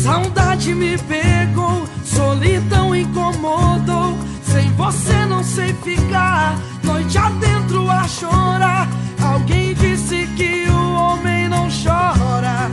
Saudade 0.03 0.75
me 0.75 0.99
pegou, 0.99 1.87
solidão 2.05 2.95
incomodou. 2.95 4.19
Sem 4.43 4.73
você 4.73 5.25
não 5.27 5.45
sei 5.45 5.73
ficar, 5.75 6.59
noite 6.83 7.17
adentro 7.17 7.89
a 7.89 8.09
chorar. 8.09 8.89
Alguém 9.23 9.75
disse 9.75 10.27
que 10.37 10.69
o 10.69 10.95
homem 10.95 11.49
não 11.49 11.69
chora, 11.69 12.69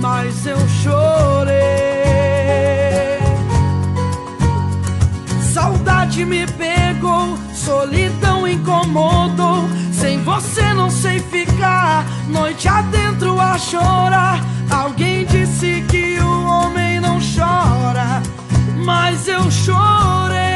mas 0.00 0.46
eu 0.46 0.58
chorei. 0.80 1.58
Saudade 5.52 6.24
me 6.24 6.46
pegou, 6.46 7.36
solidão 7.52 8.07
você 10.40 10.72
não 10.72 10.88
sei 10.88 11.18
ficar, 11.18 12.06
noite 12.28 12.68
adentro 12.68 13.40
a 13.40 13.58
chorar. 13.58 14.40
Alguém 14.70 15.24
disse 15.24 15.84
que 15.88 16.16
o 16.20 16.44
homem 16.46 17.00
não 17.00 17.18
chora, 17.18 18.22
mas 18.76 19.26
eu 19.26 19.50
chorei. 19.50 20.47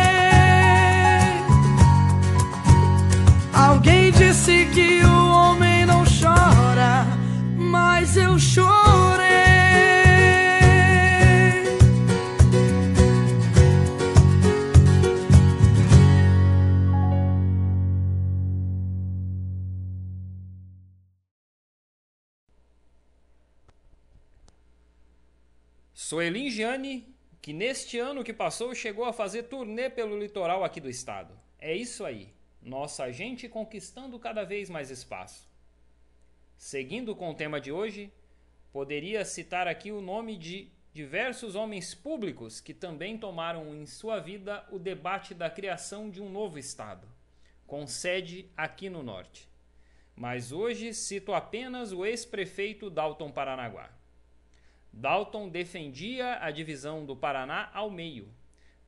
Sueli 26.12 26.50
Gianni, 26.50 27.08
que 27.40 27.54
neste 27.54 27.98
ano 27.98 28.22
que 28.22 28.34
passou 28.34 28.74
chegou 28.74 29.06
a 29.06 29.14
fazer 29.14 29.44
turnê 29.44 29.88
pelo 29.88 30.18
litoral 30.18 30.62
aqui 30.62 30.78
do 30.78 30.90
estado. 30.90 31.32
É 31.58 31.74
isso 31.74 32.04
aí, 32.04 32.28
nossa 32.60 33.10
gente 33.10 33.48
conquistando 33.48 34.18
cada 34.18 34.44
vez 34.44 34.68
mais 34.68 34.90
espaço. 34.90 35.48
Seguindo 36.54 37.16
com 37.16 37.30
o 37.30 37.34
tema 37.34 37.58
de 37.58 37.72
hoje, 37.72 38.12
poderia 38.70 39.24
citar 39.24 39.66
aqui 39.66 39.90
o 39.90 40.02
nome 40.02 40.36
de 40.36 40.68
diversos 40.92 41.54
homens 41.54 41.94
públicos 41.94 42.60
que 42.60 42.74
também 42.74 43.16
tomaram 43.16 43.74
em 43.74 43.86
sua 43.86 44.20
vida 44.20 44.66
o 44.70 44.78
debate 44.78 45.32
da 45.32 45.48
criação 45.48 46.10
de 46.10 46.20
um 46.20 46.28
novo 46.28 46.58
estado, 46.58 47.08
com 47.66 47.86
sede 47.86 48.50
aqui 48.54 48.90
no 48.90 49.02
norte. 49.02 49.48
Mas 50.14 50.52
hoje 50.52 50.92
cito 50.92 51.32
apenas 51.32 51.90
o 51.90 52.04
ex-prefeito 52.04 52.90
Dalton 52.90 53.32
Paranaguá. 53.32 54.01
Dalton 54.92 55.48
defendia 55.48 56.38
a 56.40 56.50
divisão 56.50 57.06
do 57.06 57.16
Paraná 57.16 57.70
ao 57.72 57.90
meio, 57.90 58.28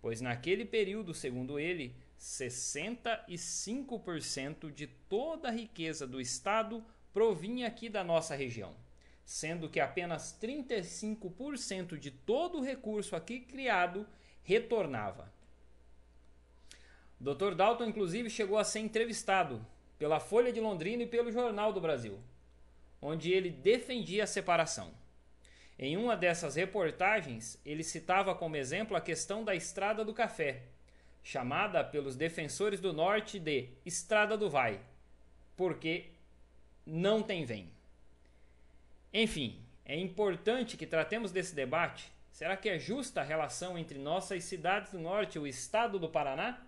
pois 0.02 0.20
naquele 0.20 0.64
período, 0.64 1.14
segundo 1.14 1.56
ele, 1.58 1.96
65% 2.20 4.72
de 4.72 4.86
toda 4.86 5.48
a 5.48 5.52
riqueza 5.52 6.06
do 6.06 6.20
estado 6.20 6.84
provinha 7.12 7.66
aqui 7.66 7.88
da 7.88 8.04
nossa 8.04 8.34
região, 8.34 8.74
sendo 9.24 9.68
que 9.68 9.80
apenas 9.80 10.36
35% 10.40 11.98
de 11.98 12.10
todo 12.10 12.58
o 12.58 12.62
recurso 12.62 13.16
aqui 13.16 13.40
criado 13.40 14.06
retornava. 14.42 15.32
Dr. 17.18 17.54
Dalton, 17.54 17.86
inclusive, 17.86 18.28
chegou 18.28 18.58
a 18.58 18.64
ser 18.64 18.80
entrevistado 18.80 19.64
pela 19.98 20.20
Folha 20.20 20.52
de 20.52 20.60
Londrina 20.60 21.04
e 21.04 21.06
pelo 21.06 21.32
Jornal 21.32 21.72
do 21.72 21.80
Brasil, 21.80 22.20
onde 23.00 23.32
ele 23.32 23.48
defendia 23.50 24.24
a 24.24 24.26
separação. 24.26 24.92
Em 25.78 25.96
uma 25.96 26.16
dessas 26.16 26.54
reportagens, 26.54 27.60
ele 27.64 27.82
citava 27.82 28.34
como 28.34 28.56
exemplo 28.56 28.96
a 28.96 29.00
questão 29.00 29.44
da 29.44 29.54
Estrada 29.54 30.04
do 30.04 30.14
Café, 30.14 30.62
chamada 31.22 31.82
pelos 31.82 32.14
defensores 32.14 32.80
do 32.80 32.92
Norte 32.92 33.40
de 33.40 33.70
Estrada 33.84 34.36
do 34.36 34.48
Vai, 34.48 34.80
porque 35.56 36.10
não 36.86 37.22
tem 37.22 37.44
vem. 37.44 37.70
Enfim, 39.12 39.60
é 39.84 39.98
importante 39.98 40.76
que 40.76 40.86
tratemos 40.86 41.32
desse 41.32 41.54
debate. 41.54 42.12
Será 42.30 42.56
que 42.56 42.68
é 42.68 42.78
justa 42.78 43.20
a 43.20 43.24
relação 43.24 43.78
entre 43.78 43.98
nossas 43.98 44.44
cidades 44.44 44.92
do 44.92 44.98
Norte 44.98 45.36
e 45.36 45.38
o 45.40 45.46
estado 45.46 45.98
do 45.98 46.08
Paraná? 46.08 46.60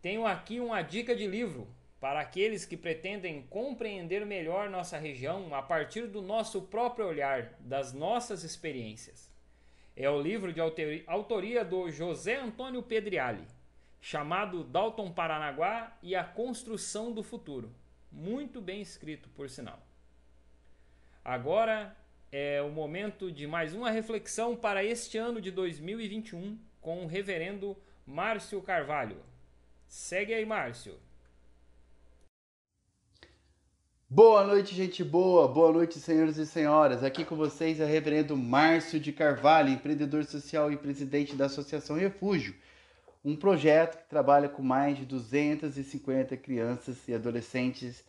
Tenho 0.00 0.26
aqui 0.26 0.60
uma 0.60 0.82
dica 0.82 1.14
de 1.14 1.26
livro 1.26 1.66
para 2.04 2.20
aqueles 2.20 2.66
que 2.66 2.76
pretendem 2.76 3.40
compreender 3.48 4.26
melhor 4.26 4.68
nossa 4.68 4.98
região 4.98 5.54
a 5.54 5.62
partir 5.62 6.06
do 6.06 6.20
nosso 6.20 6.60
próprio 6.60 7.06
olhar, 7.06 7.54
das 7.60 7.94
nossas 7.94 8.44
experiências. 8.44 9.32
É 9.96 10.10
o 10.10 10.20
livro 10.20 10.52
de 10.52 10.60
autoria 11.06 11.64
do 11.64 11.90
José 11.90 12.36
Antônio 12.36 12.82
Pedriali, 12.82 13.46
chamado 14.02 14.62
Dalton 14.62 15.12
Paranaguá 15.12 15.96
e 16.02 16.14
a 16.14 16.22
Construção 16.22 17.10
do 17.10 17.22
Futuro. 17.22 17.74
Muito 18.12 18.60
bem 18.60 18.82
escrito, 18.82 19.30
por 19.30 19.48
sinal. 19.48 19.80
Agora 21.24 21.96
é 22.30 22.60
o 22.60 22.68
momento 22.68 23.32
de 23.32 23.46
mais 23.46 23.72
uma 23.72 23.90
reflexão 23.90 24.54
para 24.54 24.84
este 24.84 25.16
ano 25.16 25.40
de 25.40 25.50
2021 25.50 26.58
com 26.82 27.02
o 27.02 27.06
reverendo 27.06 27.74
Márcio 28.06 28.60
Carvalho. 28.60 29.22
Segue 29.88 30.34
aí, 30.34 30.44
Márcio. 30.44 31.00
Boa 34.08 34.44
noite, 34.44 34.74
gente 34.74 35.02
boa. 35.02 35.48
Boa 35.48 35.72
noite, 35.72 35.98
senhores 35.98 36.36
e 36.36 36.46
senhoras. 36.46 37.02
Aqui 37.02 37.24
com 37.24 37.34
vocês 37.34 37.80
é 37.80 37.84
o 37.84 37.88
reverendo 37.88 38.36
Márcio 38.36 39.00
de 39.00 39.10
Carvalho, 39.12 39.70
empreendedor 39.70 40.24
social 40.24 40.70
e 40.70 40.76
presidente 40.76 41.34
da 41.34 41.46
Associação 41.46 41.96
Refúgio, 41.96 42.54
um 43.24 43.34
projeto 43.34 43.96
que 43.96 44.08
trabalha 44.08 44.48
com 44.48 44.62
mais 44.62 44.98
de 44.98 45.06
250 45.06 46.36
crianças 46.36 47.08
e 47.08 47.14
adolescentes 47.14 48.04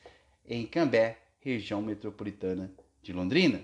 em 0.45 0.67
Cambé, 0.67 1.17
região 1.39 1.81
metropolitana 1.81 2.69
de 3.01 3.13
Londrina. 3.13 3.61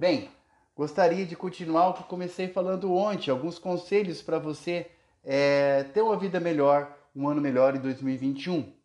Bem, 0.00 0.30
gostaria 0.74 1.26
de 1.26 1.36
continuar 1.36 1.90
o 1.90 1.94
que 1.94 2.02
comecei 2.04 2.48
falando 2.48 2.94
ontem, 2.94 3.30
alguns 3.30 3.58
conselhos 3.58 4.22
para 4.22 4.38
você 4.38 4.86
é, 5.22 5.84
ter 5.84 6.00
uma 6.00 6.16
vida 6.16 6.40
melhor, 6.40 6.96
um 7.14 7.28
ano 7.28 7.42
melhor 7.42 7.76
em 7.76 7.80
2021. 7.80 8.77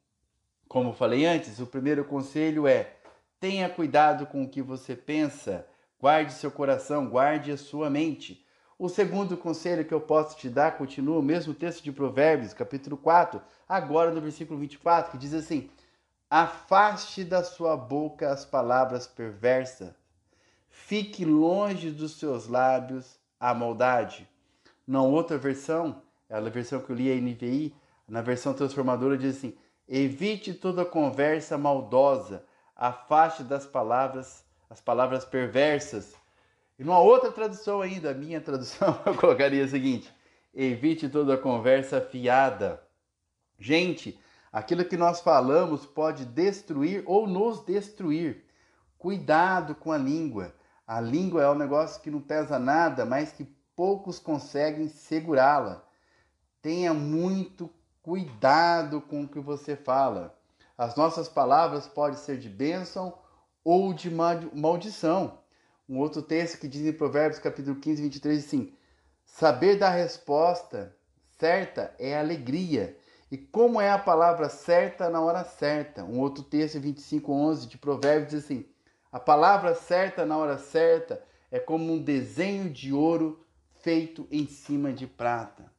Como 0.73 0.91
falei 0.91 1.23
antes, 1.23 1.59
o 1.59 1.67
primeiro 1.67 2.03
conselho 2.03 2.65
é: 2.65 2.95
tenha 3.39 3.69
cuidado 3.69 4.25
com 4.25 4.41
o 4.41 4.49
que 4.49 4.59
você 4.59 4.95
pensa, 4.95 5.67
guarde 6.01 6.33
seu 6.33 6.49
coração, 6.49 7.07
guarde 7.07 7.51
a 7.51 7.57
sua 7.57 7.91
mente. 7.91 8.43
O 8.79 8.89
segundo 8.89 9.37
conselho 9.37 9.85
que 9.85 9.93
eu 9.93 10.01
posso 10.01 10.35
te 10.35 10.49
dar 10.49 10.75
continua 10.75 11.19
o 11.19 11.21
mesmo 11.21 11.53
texto 11.53 11.83
de 11.83 11.91
Provérbios, 11.91 12.55
capítulo 12.55 12.97
4, 12.97 13.39
agora 13.69 14.09
no 14.09 14.19
versículo 14.19 14.59
24, 14.59 15.11
que 15.11 15.17
diz 15.19 15.35
assim: 15.35 15.69
Afaste 16.27 17.23
da 17.23 17.43
sua 17.43 17.77
boca 17.77 18.31
as 18.31 18.43
palavras 18.43 19.05
perversas, 19.05 19.93
fique 20.71 21.23
longe 21.23 21.91
dos 21.91 22.17
seus 22.17 22.47
lábios 22.47 23.19
a 23.39 23.53
maldade. 23.53 24.27
Na 24.87 25.03
outra 25.03 25.37
versão, 25.37 26.01
a 26.27 26.39
versão 26.39 26.79
que 26.79 26.89
eu 26.89 26.95
li 26.95 27.11
a 27.11 27.15
NVI, 27.15 27.75
na 28.07 28.23
versão 28.23 28.55
transformadora 28.55 29.15
diz 29.15 29.37
assim: 29.37 29.55
Evite 29.87 30.53
toda 30.53 30.85
conversa 30.85 31.57
maldosa, 31.57 32.45
afaste 32.75 33.43
das 33.43 33.65
palavras 33.65 34.43
as 34.73 34.81
palavras 34.81 35.23
perversas. 35.23 36.15
E 36.79 36.83
numa 36.83 36.99
outra 36.99 37.31
tradução 37.31 37.79
ainda, 37.79 38.09
a 38.09 38.13
minha 38.13 38.41
tradução, 38.41 38.99
eu 39.05 39.13
colocaria 39.15 39.63
o 39.63 39.67
seguinte: 39.67 40.11
evite 40.51 41.07
toda 41.07 41.37
conversa 41.37 42.01
fiada. 42.01 42.81
Gente, 43.59 44.19
aquilo 44.51 44.83
que 44.83 44.97
nós 44.97 45.21
falamos 45.21 45.85
pode 45.85 46.25
destruir 46.25 47.03
ou 47.05 47.27
nos 47.27 47.63
destruir. 47.63 48.45
Cuidado 48.97 49.75
com 49.75 49.91
a 49.91 49.97
língua. 49.97 50.55
A 50.87 50.99
língua 50.99 51.43
é 51.43 51.49
um 51.49 51.55
negócio 51.55 52.01
que 52.01 52.09
não 52.09 52.19
pesa 52.19 52.57
nada, 52.57 53.05
mas 53.05 53.31
que 53.31 53.45
poucos 53.75 54.17
conseguem 54.17 54.87
segurá-la. 54.87 55.85
Tenha 56.63 56.95
muito 56.95 57.69
Cuidado 58.03 58.99
com 58.99 59.23
o 59.23 59.27
que 59.29 59.39
você 59.39 59.77
fala. 59.77 60.37
As 60.77 60.93
nossas 60.97 61.29
palavras 61.29 61.87
podem 61.87 62.17
ser 62.17 62.37
de 62.37 62.49
bênção 62.49 63.17
ou 63.63 63.93
de 63.93 64.11
maldição. 64.11 65.39
Um 65.87 65.99
outro 65.99 66.21
texto 66.21 66.59
que 66.59 66.67
diz 66.67 66.85
em 66.85 66.91
Provérbios 66.91 67.39
capítulo 67.39 67.77
15, 67.79 68.01
23, 68.01 68.45
assim: 68.45 68.73
Saber 69.23 69.77
da 69.77 69.89
resposta 69.89 70.93
certa 71.39 71.95
é 71.97 72.19
alegria. 72.19 72.99
E 73.31 73.37
como 73.37 73.79
é 73.79 73.89
a 73.89 73.97
palavra 73.97 74.49
certa 74.49 75.09
na 75.09 75.21
hora 75.21 75.45
certa? 75.45 76.03
Um 76.03 76.19
outro 76.19 76.43
texto, 76.43 76.81
25, 76.81 77.31
11 77.31 77.67
de 77.67 77.77
Provérbios, 77.77 78.31
diz 78.31 78.43
assim: 78.43 78.65
A 79.13 79.19
palavra 79.19 79.73
certa 79.75 80.25
na 80.25 80.37
hora 80.37 80.57
certa 80.57 81.23
é 81.49 81.57
como 81.57 81.93
um 81.93 82.03
desenho 82.03 82.69
de 82.69 82.91
ouro 82.91 83.45
feito 83.75 84.27
em 84.29 84.45
cima 84.45 84.91
de 84.91 85.07
prata. 85.07 85.71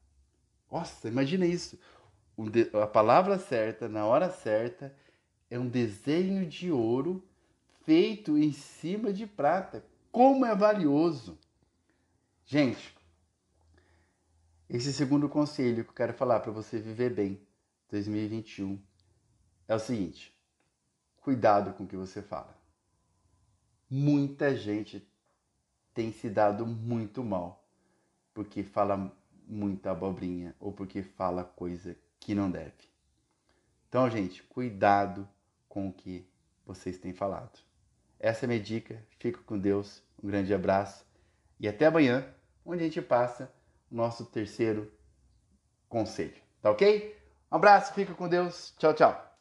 Nossa, 0.72 1.06
imagina 1.06 1.44
isso 1.44 1.78
a 2.82 2.86
palavra 2.86 3.38
certa, 3.38 3.88
na 3.88 4.04
hora 4.04 4.30
certa, 4.30 4.94
é 5.50 5.58
um 5.58 5.68
desenho 5.68 6.46
de 6.46 6.70
ouro 6.70 7.22
feito 7.84 8.36
em 8.36 8.52
cima 8.52 9.12
de 9.12 9.26
prata. 9.26 9.84
Como 10.10 10.44
é 10.44 10.54
valioso! 10.54 11.38
Gente, 12.44 12.94
esse 14.68 14.92
segundo 14.92 15.28
conselho 15.28 15.84
que 15.84 15.90
eu 15.90 15.94
quero 15.94 16.14
falar 16.14 16.40
para 16.40 16.52
você 16.52 16.78
viver 16.78 17.14
bem 17.14 17.40
2021 17.90 18.80
é 19.68 19.74
o 19.74 19.78
seguinte: 19.78 20.34
cuidado 21.20 21.72
com 21.74 21.84
o 21.84 21.86
que 21.86 21.96
você 21.96 22.20
fala. 22.20 22.56
Muita 23.88 24.56
gente 24.56 25.06
tem 25.92 26.10
se 26.10 26.28
dado 26.28 26.66
muito 26.66 27.22
mal 27.22 27.64
porque 28.32 28.64
fala 28.64 29.16
muita 29.46 29.92
abobrinha 29.92 30.56
ou 30.58 30.72
porque 30.72 31.02
fala 31.02 31.44
coisa 31.44 31.96
que 32.24 32.34
não 32.34 32.50
deve. 32.50 32.72
Então, 33.86 34.08
gente, 34.08 34.42
cuidado 34.44 35.28
com 35.68 35.88
o 35.88 35.92
que 35.92 36.26
vocês 36.64 36.96
têm 36.96 37.12
falado. 37.12 37.60
Essa 38.18 38.44
é 38.44 38.46
a 38.46 38.48
minha 38.48 38.60
dica. 38.60 39.04
Fico 39.18 39.44
com 39.44 39.58
Deus. 39.58 40.02
Um 40.22 40.28
grande 40.28 40.54
abraço 40.54 41.06
e 41.60 41.68
até 41.68 41.84
amanhã, 41.84 42.26
onde 42.64 42.82
a 42.82 42.86
gente 42.86 43.02
passa 43.02 43.52
o 43.90 43.94
nosso 43.94 44.24
terceiro 44.24 44.90
conselho. 45.86 46.42
Tá 46.62 46.70
ok? 46.70 47.14
Um 47.52 47.56
abraço, 47.56 47.92
fica 47.92 48.14
com 48.14 48.26
Deus. 48.26 48.74
Tchau, 48.78 48.94
tchau. 48.94 49.38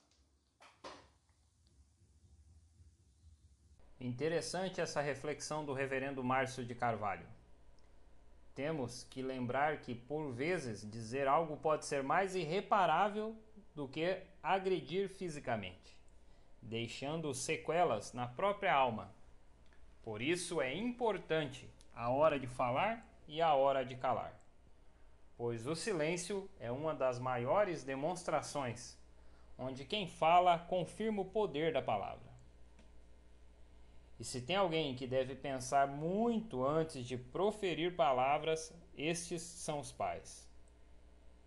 Interessante 3.97 4.81
essa 4.81 4.99
reflexão 4.99 5.63
do 5.63 5.71
reverendo 5.71 6.21
Márcio 6.21 6.65
de 6.65 6.75
Carvalho. 6.75 7.25
Temos 8.55 9.03
que 9.05 9.21
lembrar 9.21 9.77
que, 9.77 9.95
por 9.95 10.31
vezes, 10.31 10.87
dizer 10.89 11.27
algo 11.27 11.57
pode 11.57 11.85
ser 11.85 12.03
mais 12.03 12.35
irreparável 12.35 13.35
do 13.73 13.87
que 13.87 14.21
agredir 14.43 15.09
fisicamente, 15.09 15.97
deixando 16.61 17.33
sequelas 17.33 18.13
na 18.13 18.27
própria 18.27 18.73
alma. 18.73 19.11
Por 20.03 20.21
isso 20.21 20.61
é 20.61 20.75
importante 20.75 21.67
a 21.95 22.09
hora 22.09 22.39
de 22.39 22.45
falar 22.45 23.07
e 23.27 23.41
a 23.41 23.55
hora 23.55 23.83
de 23.83 23.95
calar, 23.95 24.37
pois 25.37 25.65
o 25.65 25.75
silêncio 25.75 26.49
é 26.59 26.71
uma 26.71 26.93
das 26.93 27.17
maiores 27.17 27.83
demonstrações, 27.83 28.97
onde 29.57 29.85
quem 29.85 30.07
fala 30.07 30.59
confirma 30.59 31.21
o 31.21 31.25
poder 31.25 31.73
da 31.73 31.81
palavra. 31.81 32.32
E 34.23 34.25
se 34.25 34.39
tem 34.39 34.55
alguém 34.55 34.95
que 34.95 35.05
deve 35.05 35.35
pensar 35.35 35.85
muito 35.85 36.65
antes 36.65 37.05
de 37.05 37.17
proferir 37.17 37.93
palavras, 37.93 38.73
estes 38.97 39.41
são 39.41 39.81
os 39.81 39.91
pais. 39.91 40.49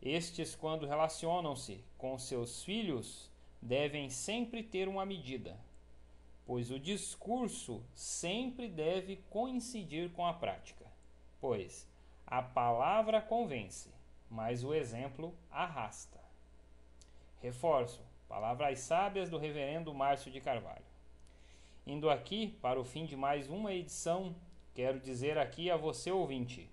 Estes, 0.02 0.54
quando 0.54 0.84
relacionam-se 0.86 1.82
com 1.96 2.18
seus 2.18 2.62
filhos, 2.62 3.30
devem 3.62 4.10
sempre 4.10 4.62
ter 4.62 4.88
uma 4.88 5.06
medida, 5.06 5.58
pois 6.44 6.70
o 6.70 6.78
discurso 6.78 7.82
sempre 7.94 8.68
deve 8.68 9.24
coincidir 9.30 10.10
com 10.10 10.26
a 10.26 10.34
prática. 10.34 10.84
Pois 11.40 11.88
a 12.26 12.42
palavra 12.42 13.22
convence, 13.22 13.88
mas 14.28 14.62
o 14.62 14.74
exemplo 14.74 15.34
arrasta. 15.50 16.20
Reforço: 17.40 18.02
palavras 18.28 18.80
sábias 18.80 19.30
do 19.30 19.38
reverendo 19.38 19.94
Márcio 19.94 20.30
de 20.30 20.42
Carvalho. 20.42 20.95
Indo 21.86 22.10
aqui 22.10 22.48
para 22.60 22.80
o 22.80 22.84
fim 22.84 23.06
de 23.06 23.16
mais 23.16 23.48
uma 23.48 23.72
edição, 23.72 24.34
quero 24.74 24.98
dizer 24.98 25.38
aqui 25.38 25.70
a 25.70 25.76
você 25.76 26.10
ouvinte. 26.10 26.68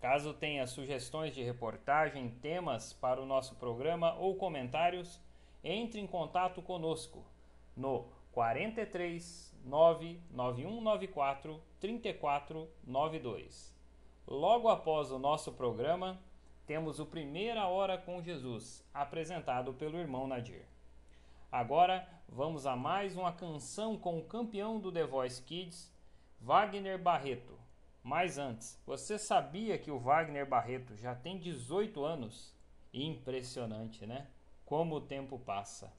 Caso 0.00 0.32
tenha 0.32 0.68
sugestões 0.68 1.34
de 1.34 1.42
reportagem, 1.42 2.28
temas 2.40 2.92
para 2.92 3.20
o 3.20 3.26
nosso 3.26 3.56
programa 3.56 4.14
ou 4.14 4.36
comentários, 4.36 5.20
entre 5.64 6.00
em 6.00 6.06
contato 6.06 6.62
conosco 6.62 7.24
no 7.76 8.04
43 8.30 9.52
99194 9.64 11.60
3492. 11.80 13.74
Logo 14.28 14.68
após 14.68 15.10
o 15.10 15.18
nosso 15.18 15.50
programa, 15.50 16.20
temos 16.68 17.00
o 17.00 17.06
Primeira 17.06 17.66
Hora 17.66 17.98
com 17.98 18.22
Jesus, 18.22 18.88
apresentado 18.94 19.74
pelo 19.74 19.98
irmão 19.98 20.28
Nadir. 20.28 20.72
Agora 21.54 22.04
vamos 22.28 22.66
a 22.66 22.74
mais 22.74 23.16
uma 23.16 23.32
canção 23.32 23.96
com 23.96 24.18
o 24.18 24.24
campeão 24.24 24.80
do 24.80 24.90
The 24.90 25.06
Voice 25.06 25.40
Kids, 25.40 25.88
Wagner 26.40 27.00
Barreto. 27.00 27.56
Mas 28.02 28.38
antes, 28.38 28.76
você 28.84 29.16
sabia 29.16 29.78
que 29.78 29.88
o 29.88 30.00
Wagner 30.00 30.48
Barreto 30.48 30.96
já 30.96 31.14
tem 31.14 31.38
18 31.38 32.04
anos? 32.04 32.52
Impressionante, 32.92 34.04
né? 34.04 34.26
Como 34.66 34.96
o 34.96 35.00
tempo 35.00 35.38
passa. 35.38 35.92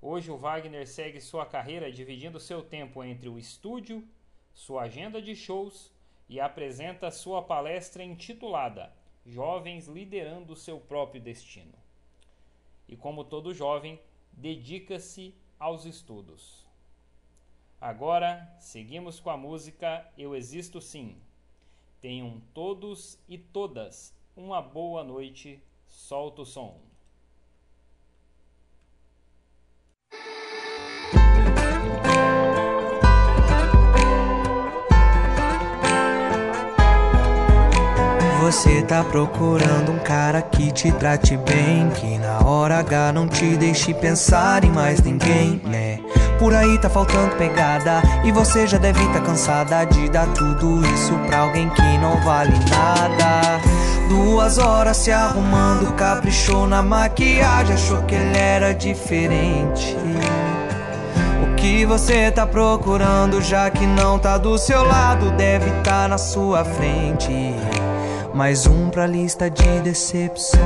Hoje 0.00 0.30
o 0.30 0.38
Wagner 0.38 0.88
segue 0.88 1.20
sua 1.20 1.44
carreira 1.44 1.92
dividindo 1.92 2.40
seu 2.40 2.62
tempo 2.62 3.04
entre 3.04 3.28
o 3.28 3.38
estúdio, 3.38 4.02
sua 4.54 4.84
agenda 4.84 5.20
de 5.20 5.36
shows 5.36 5.92
e 6.30 6.40
apresenta 6.40 7.10
sua 7.10 7.42
palestra 7.42 8.02
intitulada 8.02 8.90
Jovens 9.26 9.86
Liderando 9.86 10.56
seu 10.56 10.80
Próprio 10.80 11.20
Destino. 11.20 11.74
E 12.88 12.96
como 12.96 13.22
todo 13.22 13.52
jovem, 13.52 14.00
dedica-se 14.32 15.34
aos 15.58 15.84
estudos. 15.84 16.66
Agora, 17.80 18.54
seguimos 18.58 19.18
com 19.18 19.30
a 19.30 19.36
música 19.36 20.08
Eu 20.16 20.34
Existo 20.36 20.80
Sim. 20.80 21.16
Tenham 22.00 22.40
todos 22.52 23.18
e 23.28 23.36
todas 23.38 24.14
uma 24.36 24.62
boa 24.62 25.04
noite. 25.04 25.62
Solta 25.86 26.42
o 26.42 26.46
som. 26.46 26.91
Você 38.52 38.82
tá 38.82 39.02
procurando 39.02 39.92
um 39.92 39.98
cara 40.00 40.42
que 40.42 40.70
te 40.70 40.92
trate 40.92 41.38
bem, 41.38 41.88
que 41.88 42.18
na 42.18 42.46
hora 42.46 42.80
H 42.80 43.10
não 43.10 43.26
te 43.26 43.56
deixe 43.56 43.94
pensar 43.94 44.62
em 44.62 44.70
mais 44.70 45.00
ninguém, 45.00 45.58
né? 45.64 45.98
Por 46.38 46.54
aí 46.54 46.78
tá 46.78 46.90
faltando 46.90 47.34
pegada 47.36 48.02
e 48.22 48.30
você 48.30 48.66
já 48.66 48.76
deve 48.76 49.02
tá 49.08 49.22
cansada 49.22 49.82
de 49.86 50.06
dar 50.10 50.26
tudo 50.34 50.86
isso 50.92 51.14
pra 51.26 51.38
alguém 51.38 51.70
que 51.70 51.96
não 51.96 52.20
vale 52.20 52.52
nada. 52.68 53.58
Duas 54.10 54.58
horas 54.58 54.98
se 54.98 55.10
arrumando, 55.10 55.90
caprichou 55.94 56.66
na 56.66 56.82
maquiagem, 56.82 57.74
achou 57.74 58.02
que 58.02 58.14
ele 58.14 58.36
era 58.36 58.74
diferente. 58.74 59.96
O 61.42 61.54
que 61.54 61.86
você 61.86 62.30
tá 62.30 62.46
procurando, 62.46 63.40
já 63.40 63.70
que 63.70 63.86
não 63.86 64.18
tá 64.18 64.36
do 64.36 64.58
seu 64.58 64.84
lado, 64.84 65.30
deve 65.38 65.70
tá 65.82 66.06
na 66.06 66.18
sua 66.18 66.66
frente. 66.66 67.32
Mais 68.34 68.66
um 68.66 68.88
pra 68.88 69.06
lista 69.06 69.50
de 69.50 69.80
decepções. 69.80 70.60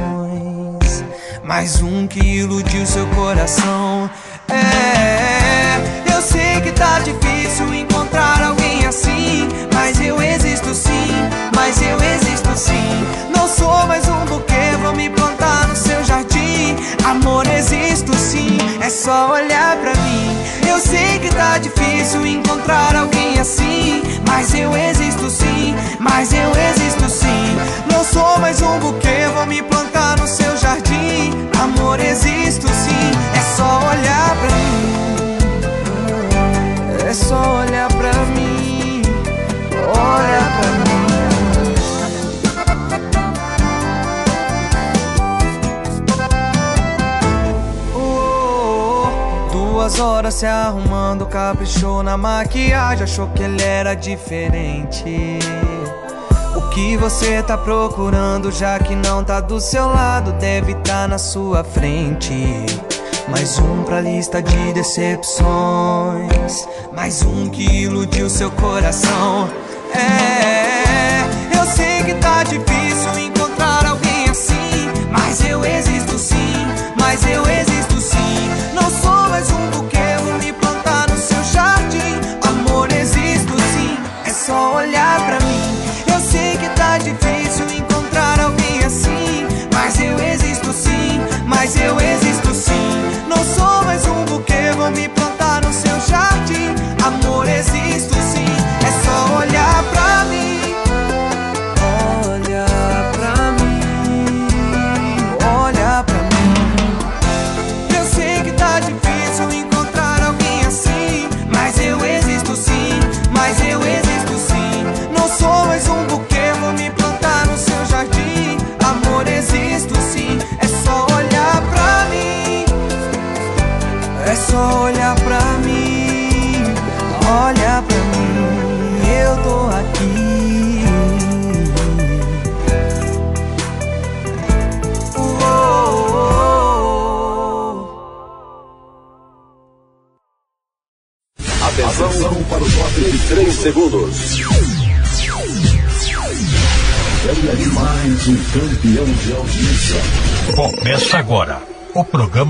Mais 1.43 1.83
um 1.83 2.07
que 2.07 2.21
iludiu 2.21 2.87
seu 2.87 3.07
coração. 3.09 4.09
É, 4.49 6.15
eu 6.15 6.23
sei 6.23 6.61
que 6.61 6.71
tá 6.73 7.01
difícil 7.01 7.75
encontrar 7.75 8.41
alguém 8.43 8.87
assim. 8.87 9.49
Mas 9.75 10.01
eu 10.01 10.21
existo 10.23 10.73
sim, 10.75 11.11
mas 11.55 11.83
eu 11.83 11.99
existo 12.15 12.57
sim. 12.57 13.33
Não 13.35 13.49
sou 13.49 13.87
mais 13.87 14.09
um 14.09 14.25
buquê, 14.27 14.77
vou 14.83 14.95
me 14.95 15.11
plantar 15.11 15.67
no 15.67 15.75
seu 15.75 16.05
jardim. 16.05 16.77
Amor, 17.05 17.47
existo 17.49 18.15
sim, 18.15 18.57
é 18.81 18.89
só 18.89 19.33
olhar 19.33 19.77
pra 19.79 19.93
mim. 19.95 20.37
Eu 20.69 20.79
sei 20.79 21.19
que 21.19 21.35
tá 21.35 21.59
difícil 21.59 22.25
encontrar 22.27 22.95
alguém 22.95 23.39
assim. 23.39 24.03
Mas 24.27 24.55
eu 24.55 24.77
existo 24.77 25.31
sim, 25.31 25.75
mas 25.99 26.33
eu 26.33 26.51
existo 26.71 27.09
sim. 27.09 27.57
Não 27.91 28.05
sou 28.05 28.39
mais 28.39 28.61
um 28.63 28.79
buquê, 28.79 29.27
vou 29.35 29.47
me 29.47 29.63
plantar 29.63 30.17
no 30.19 30.27
seu 30.27 30.57
jardim. 30.57 31.33
Amor, 31.63 31.99
existo 32.01 32.69
sim, 32.69 33.11
é 33.35 33.41
só 33.57 33.79
olhar 33.89 34.37
pra 34.37 34.57
mim. 34.57 34.97
É 37.09 37.15
só 37.15 37.61
olhar 37.61 37.89
pra 37.89 38.13
mim. 38.35 39.03
Olha 39.89 40.46
Duas 49.87 50.01
horas 50.01 50.35
se 50.35 50.47
arrumando, 50.47 51.27
caprichou 51.27 52.03
na 52.03 52.17
maquiagem, 52.17 53.05
achou 53.05 53.29
que 53.29 53.41
ele 53.41 53.63
era 53.63 53.95
diferente. 53.95 55.39
O 56.57 56.63
que 56.71 56.97
você 56.97 57.41
tá 57.41 57.57
procurando, 57.57 58.51
já 58.51 58.81
que 58.81 58.97
não 58.97 59.23
tá 59.23 59.41
do 59.41 59.61
seu 59.61 59.87
lado, 59.87 60.33
deve 60.41 60.75
tá 60.75 61.07
na 61.07 61.19
sua 61.19 61.63
frente. 61.63 62.35
Mais 63.29 63.61
um 63.61 63.85
pra 63.85 64.01
lista 64.01 64.43
de 64.43 64.73
decepções, 64.73 65.47
mais 66.93 67.23
um 67.23 67.49
que 67.49 67.63
iludiu 67.63 68.29
seu 68.29 68.51
coração. 68.51 69.49
É, 69.95 71.23
eu 71.57 71.65
sei 71.65 72.03
que 72.03 72.15
tá 72.15 72.43
difícil 72.43 73.21
encontrar 73.25 73.87
alguém 73.87 74.29
assim, 74.29 74.91
mas 75.13 75.49
eu 75.49 75.65
existo 75.65 76.19
sim, 76.19 76.67
mas 76.99 77.25
eu 77.25 77.43
existo 77.43 77.66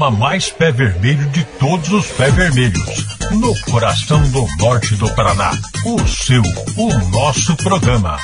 programa 0.06 0.10
mais 0.10 0.50
pé 0.50 0.70
vermelho 0.70 1.26
de 1.30 1.44
todos 1.58 1.90
os 1.90 2.06
pé 2.12 2.30
vermelhos. 2.30 3.06
No 3.32 3.52
coração 3.70 4.22
do 4.30 4.46
norte 4.58 4.94
do 4.96 5.12
Paraná. 5.14 5.50
O 5.84 5.98
seu, 6.06 6.42
o 6.76 7.10
nosso 7.10 7.56
programa. 7.56 8.18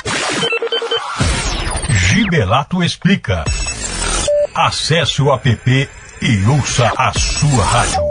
Gibelato 1.89 2.83
Explica. 2.83 3.43
Acesse 4.55 5.21
o 5.21 5.33
app 5.33 5.89
e 6.21 6.45
ouça 6.47 6.91
a 6.97 7.11
sua 7.13 7.63
rádio. 7.63 8.01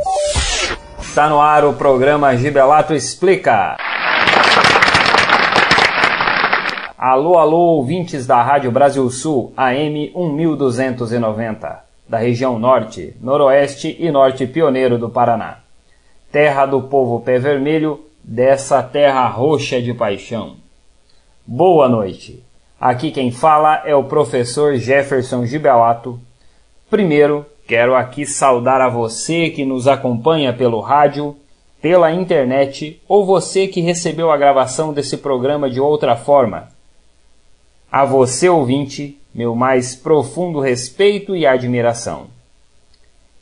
Está 1.00 1.28
no 1.28 1.40
ar 1.40 1.64
o 1.64 1.72
programa 1.72 2.36
Gibelato 2.36 2.94
Explica. 2.94 3.76
Alô, 6.98 7.38
alô, 7.38 7.76
ouvintes 7.76 8.26
da 8.26 8.42
Rádio 8.42 8.70
Brasil 8.70 9.08
Sul, 9.10 9.52
AM 9.56 10.12
1290, 10.14 11.91
da 12.08 12.18
região 12.18 12.58
norte, 12.58 13.14
noroeste 13.20 13.96
e 13.98 14.10
norte 14.10 14.46
pioneiro 14.46 14.98
do 14.98 15.08
Paraná. 15.08 15.58
Terra 16.30 16.66
do 16.66 16.82
povo 16.82 17.20
pé 17.20 17.38
vermelho, 17.38 18.04
dessa 18.22 18.82
terra 18.82 19.26
roxa 19.28 19.80
de 19.80 19.92
paixão. 19.92 20.56
Boa 21.46 21.88
noite. 21.88 22.42
Aqui 22.80 23.10
quem 23.10 23.30
fala 23.30 23.82
é 23.84 23.94
o 23.94 24.04
professor 24.04 24.76
Jefferson 24.76 25.44
Gibelato. 25.44 26.20
Primeiro, 26.88 27.46
quero 27.66 27.94
aqui 27.94 28.26
saudar 28.26 28.80
a 28.80 28.88
você 28.88 29.50
que 29.50 29.64
nos 29.64 29.88
acompanha 29.88 30.52
pelo 30.52 30.80
rádio, 30.80 31.36
pela 31.80 32.12
internet 32.12 33.00
ou 33.08 33.24
você 33.24 33.66
que 33.66 33.80
recebeu 33.80 34.30
a 34.30 34.36
gravação 34.36 34.92
desse 34.92 35.16
programa 35.16 35.68
de 35.68 35.80
outra 35.80 36.16
forma 36.16 36.68
a 37.92 38.06
você, 38.06 38.48
ouvinte, 38.48 39.20
meu 39.34 39.54
mais 39.54 39.96
profundo 39.96 40.60
respeito 40.60 41.34
e 41.34 41.46
admiração. 41.46 42.26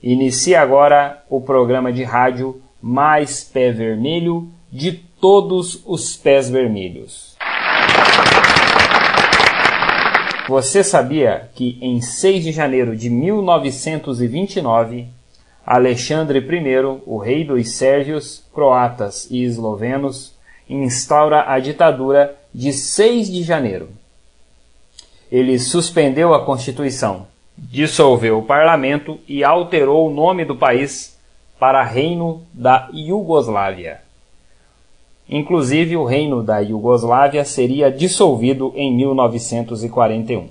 Inicia 0.03 0.61
agora 0.61 1.23
o 1.29 1.41
programa 1.41 1.93
de 1.93 2.05
rádio 2.05 2.63
mais 2.81 3.45
pé 3.45 3.71
vermelho 3.71 4.49
de 4.73 4.93
todos 4.93 5.83
os 5.85 6.17
pés 6.17 6.49
vermelhos. 6.49 7.37
Você 10.49 10.83
sabia 10.83 11.51
que 11.55 11.79
em 11.81 12.01
6 12.01 12.45
de 12.45 12.53
janeiro 12.53 12.97
de 12.97 13.11
1929, 13.11 15.07
Alexandre 15.67 16.39
I, 16.39 17.01
o 17.07 17.19
rei 17.19 17.45
dos 17.45 17.73
Sérvios, 17.73 18.43
croatas 18.53 19.29
e 19.31 19.45
eslovenos, 19.45 20.35
instaura 20.69 21.45
a 21.47 21.59
ditadura 21.59 22.37
de 22.55 22.73
6 22.73 23.31
de 23.31 23.43
janeiro 23.43 24.00
ele 25.31 25.59
suspendeu 25.59 26.35
a 26.35 26.45
Constituição, 26.45 27.27
dissolveu 27.57 28.39
o 28.39 28.43
parlamento 28.43 29.19
e 29.29 29.45
alterou 29.45 30.09
o 30.09 30.15
nome 30.15 30.45
do 30.45 30.57
país 30.57 31.19
para 31.59 31.85
Reino 31.85 32.43
da 32.53 32.89
Iugoslávia. 32.93 34.01
Inclusive, 35.29 35.97
o 35.97 36.05
Reino 36.05 36.43
da 36.43 36.59
Iugoslávia 36.59 37.45
seria 37.45 37.91
dissolvido 37.91 38.73
em 38.75 38.93
1941. 38.97 40.49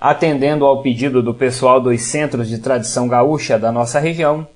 Atendendo 0.00 0.64
ao 0.64 0.82
pedido 0.82 1.22
do 1.22 1.34
pessoal 1.34 1.80
dos 1.80 2.02
centros 2.02 2.48
de 2.48 2.58
tradição 2.58 3.08
gaúcha 3.08 3.58
da 3.58 3.72
nossa 3.72 3.98
região, 3.98 4.46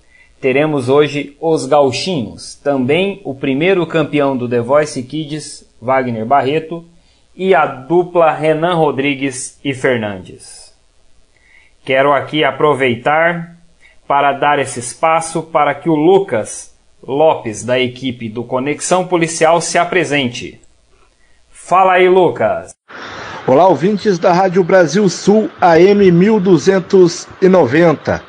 teremos 0.40 0.88
hoje 0.88 1.36
os 1.40 1.66
Gauchinhos, 1.66 2.54
também 2.54 3.20
o 3.24 3.34
primeiro 3.34 3.84
campeão 3.86 4.36
do 4.36 4.48
The 4.48 4.60
Voice 4.60 5.02
Kids, 5.02 5.66
Wagner 5.80 6.24
Barreto, 6.24 6.84
e 7.42 7.54
a 7.54 7.64
dupla 7.64 8.30
Renan 8.32 8.74
Rodrigues 8.74 9.58
e 9.64 9.72
Fernandes. 9.72 10.74
Quero 11.82 12.12
aqui 12.12 12.44
aproveitar 12.44 13.56
para 14.06 14.34
dar 14.34 14.58
esse 14.58 14.78
espaço 14.78 15.44
para 15.44 15.74
que 15.74 15.88
o 15.88 15.94
Lucas 15.94 16.70
Lopes, 17.02 17.64
da 17.64 17.80
equipe 17.80 18.28
do 18.28 18.44
Conexão 18.44 19.06
Policial, 19.06 19.58
se 19.62 19.78
apresente. 19.78 20.60
Fala 21.50 21.94
aí, 21.94 22.10
Lucas. 22.10 22.74
Olá, 23.46 23.66
ouvintes 23.66 24.18
da 24.18 24.34
Rádio 24.34 24.62
Brasil 24.62 25.08
Sul 25.08 25.48
AM 25.62 26.12
1290. 26.12 28.22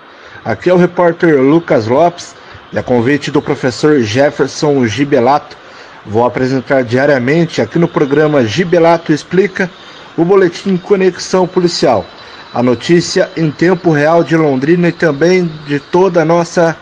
Aqui 0.46 0.70
é 0.70 0.74
o 0.74 0.78
repórter 0.78 1.38
Lucas 1.38 1.86
Lopes, 1.86 2.34
e 2.72 2.80
a 2.80 2.84
convite 2.84 3.30
do 3.30 3.42
professor 3.42 4.00
Jefferson 4.00 4.86
Gibelato, 4.86 5.58
Vou 6.06 6.26
apresentar 6.26 6.84
diariamente 6.84 7.62
aqui 7.62 7.78
no 7.78 7.88
programa 7.88 8.44
Gibelato 8.44 9.14
Explica 9.14 9.70
o 10.18 10.26
boletim 10.26 10.76
Conexão 10.76 11.48
Policial, 11.48 12.06
a 12.54 12.64
notícia 12.64 13.30
em 13.38 13.52
tempo 13.52 13.92
real 13.92 14.24
de 14.24 14.36
Londrina 14.36 14.90
e 14.90 14.92
também 14.92 15.50
de 15.68 15.80
toda 15.80 16.22
a 16.22 16.26
nossa 16.26 16.76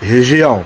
região. 0.00 0.64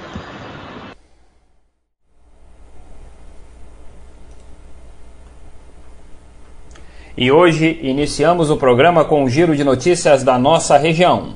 E 7.16 7.32
hoje 7.32 7.80
iniciamos 7.82 8.48
o 8.48 8.56
programa 8.56 9.04
com 9.04 9.24
um 9.24 9.28
giro 9.28 9.54
de 9.54 9.64
notícias 9.64 10.22
da 10.22 10.38
nossa 10.38 10.78
região. 10.78 11.34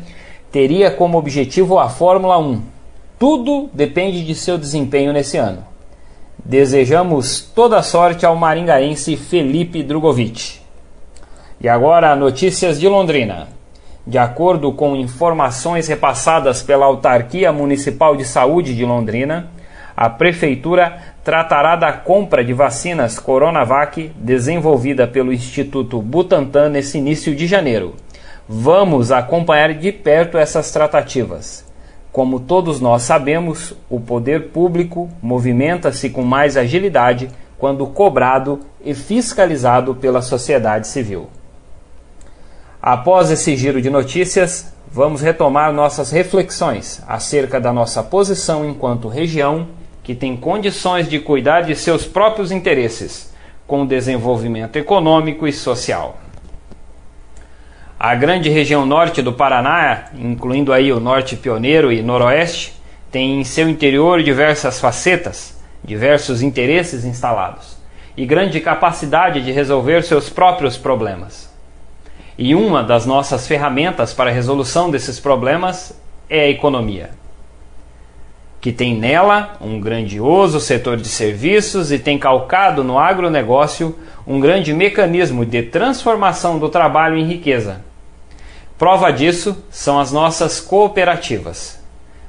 teria 0.52 0.88
como 0.88 1.18
objetivo 1.18 1.76
a 1.76 1.88
Fórmula 1.88 2.38
1. 2.38 2.62
Tudo 3.18 3.68
depende 3.74 4.24
de 4.24 4.36
seu 4.36 4.56
desempenho 4.56 5.12
nesse 5.12 5.36
ano. 5.36 5.64
Desejamos 6.42 7.40
toda 7.40 7.82
sorte 7.82 8.24
ao 8.24 8.36
maringaense 8.36 9.16
Felipe 9.16 9.82
Drogovic. 9.82 10.60
E 11.60 11.68
agora, 11.68 12.14
notícias 12.14 12.78
de 12.78 12.88
Londrina. 12.88 13.48
De 14.06 14.16
acordo 14.16 14.72
com 14.72 14.96
informações 14.96 15.88
repassadas 15.88 16.62
pela 16.62 16.86
Autarquia 16.86 17.52
Municipal 17.52 18.16
de 18.16 18.24
Saúde 18.24 18.74
de 18.74 18.84
Londrina, 18.84 19.50
a 19.96 20.08
Prefeitura 20.08 21.14
tratará 21.22 21.76
da 21.76 21.92
compra 21.92 22.42
de 22.42 22.52
vacinas 22.52 23.18
Coronavac 23.18 24.10
desenvolvida 24.16 25.06
pelo 25.06 25.32
Instituto 25.32 26.00
Butantan 26.00 26.70
nesse 26.70 26.98
início 26.98 27.34
de 27.34 27.46
janeiro. 27.46 27.94
Vamos 28.48 29.12
acompanhar 29.12 29.74
de 29.74 29.92
perto 29.92 30.38
essas 30.38 30.70
tratativas. 30.72 31.64
Como 32.10 32.40
todos 32.40 32.80
nós 32.80 33.02
sabemos, 33.02 33.74
o 33.88 34.00
poder 34.00 34.48
público 34.48 35.08
movimenta-se 35.22 36.10
com 36.10 36.22
mais 36.22 36.56
agilidade 36.56 37.30
quando 37.56 37.86
cobrado 37.86 38.60
e 38.82 38.94
fiscalizado 38.94 39.94
pela 39.94 40.22
sociedade 40.22 40.88
civil. 40.88 41.28
Após 42.82 43.30
esse 43.30 43.54
giro 43.56 43.80
de 43.80 43.90
notícias, 43.90 44.72
vamos 44.90 45.20
retomar 45.20 45.72
nossas 45.72 46.10
reflexões 46.10 47.02
acerca 47.06 47.60
da 47.60 47.72
nossa 47.72 48.02
posição 48.02 48.64
enquanto 48.64 49.06
região 49.06 49.68
que 50.02 50.14
tem 50.14 50.36
condições 50.36 51.08
de 51.08 51.18
cuidar 51.18 51.62
de 51.62 51.74
seus 51.74 52.04
próprios 52.06 52.50
interesses, 52.50 53.34
com 53.66 53.82
o 53.82 53.86
desenvolvimento 53.86 54.76
econômico 54.76 55.46
e 55.46 55.52
social. 55.52 56.18
A 57.98 58.14
grande 58.14 58.48
região 58.48 58.86
norte 58.86 59.20
do 59.20 59.32
Paraná, 59.32 60.06
incluindo 60.14 60.72
aí 60.72 60.90
o 60.90 60.98
norte 60.98 61.36
pioneiro 61.36 61.92
e 61.92 62.02
noroeste, 62.02 62.80
tem 63.10 63.40
em 63.40 63.44
seu 63.44 63.68
interior 63.68 64.22
diversas 64.22 64.80
facetas, 64.80 65.60
diversos 65.84 66.42
interesses 66.42 67.04
instalados 67.04 67.76
e 68.16 68.24
grande 68.24 68.60
capacidade 68.60 69.42
de 69.42 69.52
resolver 69.52 70.02
seus 70.02 70.28
próprios 70.28 70.76
problemas. 70.76 71.50
E 72.36 72.54
uma 72.54 72.82
das 72.82 73.04
nossas 73.04 73.46
ferramentas 73.46 74.14
para 74.14 74.30
a 74.30 74.32
resolução 74.32 74.90
desses 74.90 75.20
problemas 75.20 75.98
é 76.28 76.40
a 76.40 76.48
economia, 76.48 77.10
que 78.60 78.72
tem 78.72 78.94
nela 78.96 79.56
um 79.60 79.80
grandioso 79.80 80.60
setor 80.60 80.96
de 80.96 81.08
serviços 81.08 81.90
e 81.90 81.98
tem 81.98 82.18
calcado 82.18 82.84
no 82.84 82.98
agronegócio 82.98 83.98
um 84.26 84.38
grande 84.38 84.72
mecanismo 84.72 85.46
de 85.46 85.62
transformação 85.62 86.58
do 86.58 86.68
trabalho 86.68 87.16
em 87.16 87.24
riqueza 87.24 87.90
Prova 88.80 89.12
disso 89.12 89.62
são 89.68 90.00
as 90.00 90.10
nossas 90.10 90.58
cooperativas. 90.58 91.78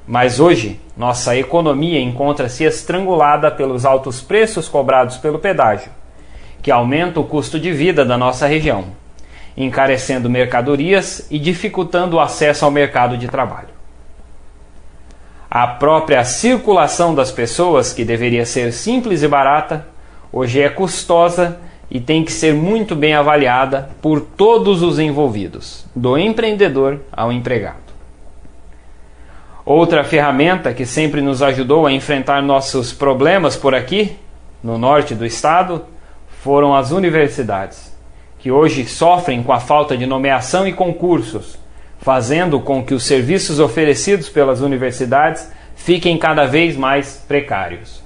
Mas 0.06 0.38
hoje, 0.38 0.82
nossa 0.98 1.34
economia 1.38 1.98
encontra-se 2.02 2.65
estrangulada 2.65 3.50
pelos 3.50 3.86
altos 3.86 4.20
preços 4.20 4.67
cobrados 4.67 5.15
pelo 5.15 5.39
pedágio, 5.39 5.89
que 6.62 6.70
aumenta 6.70 7.22
o 7.22 7.24
custo 7.24 7.58
de 7.58 7.72
vida 7.72 8.04
da 8.04 8.17
nossa 8.17 8.48
região, 8.48 8.88
encarecendo 9.56 10.30
mercadorias 10.30 11.26
e 11.32 11.39
dificultando 11.39 12.17
o 12.17 12.20
acesso 12.20 12.65
ao 12.65 12.70
mercado 12.70 13.17
de 13.17 13.30
trabalho. 13.30 13.70
A 15.53 15.67
própria 15.67 16.23
circulação 16.23 17.13
das 17.13 17.29
pessoas, 17.29 17.91
que 17.91 18.05
deveria 18.05 18.45
ser 18.45 18.71
simples 18.71 19.21
e 19.21 19.27
barata, 19.27 19.85
hoje 20.31 20.61
é 20.61 20.69
custosa 20.69 21.59
e 21.89 21.99
tem 21.99 22.23
que 22.23 22.31
ser 22.31 22.53
muito 22.53 22.95
bem 22.95 23.13
avaliada 23.13 23.89
por 24.01 24.21
todos 24.21 24.81
os 24.81 24.97
envolvidos, 24.97 25.85
do 25.93 26.17
empreendedor 26.17 27.01
ao 27.11 27.33
empregado. 27.33 27.91
Outra 29.65 30.05
ferramenta 30.05 30.73
que 30.73 30.85
sempre 30.85 31.19
nos 31.19 31.43
ajudou 31.43 31.85
a 31.85 31.91
enfrentar 31.91 32.41
nossos 32.41 32.93
problemas 32.93 33.57
por 33.57 33.75
aqui, 33.75 34.15
no 34.63 34.77
norte 34.77 35.13
do 35.13 35.25
estado, 35.25 35.83
foram 36.41 36.73
as 36.73 36.91
universidades, 36.91 37.93
que 38.39 38.49
hoje 38.49 38.85
sofrem 38.85 39.43
com 39.43 39.51
a 39.51 39.59
falta 39.59 39.97
de 39.97 40.05
nomeação 40.05 40.65
e 40.65 40.71
concursos, 40.71 41.59
fazendo 42.01 42.59
com 42.59 42.83
que 42.83 42.93
os 42.93 43.05
serviços 43.05 43.59
oferecidos 43.59 44.27
pelas 44.27 44.59
universidades 44.61 45.49
fiquem 45.75 46.17
cada 46.17 46.45
vez 46.45 46.75
mais 46.75 47.23
precários. 47.27 48.03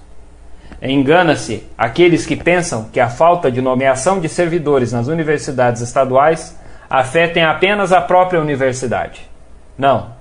Engana-se 0.82 1.64
aqueles 1.78 2.26
que 2.26 2.36
pensam 2.36 2.90
que 2.92 3.00
a 3.00 3.10
falta 3.10 3.50
de 3.50 3.62
nomeação 3.62 4.20
de 4.20 4.28
servidores 4.28 4.92
nas 4.92 5.08
universidades 5.08 5.82
estaduais 5.82 6.58
afetem 6.90 7.44
apenas 7.44 7.92
a 7.92 8.02
própria 8.02 8.40
universidade. 8.42 9.30
Não, 9.78 10.12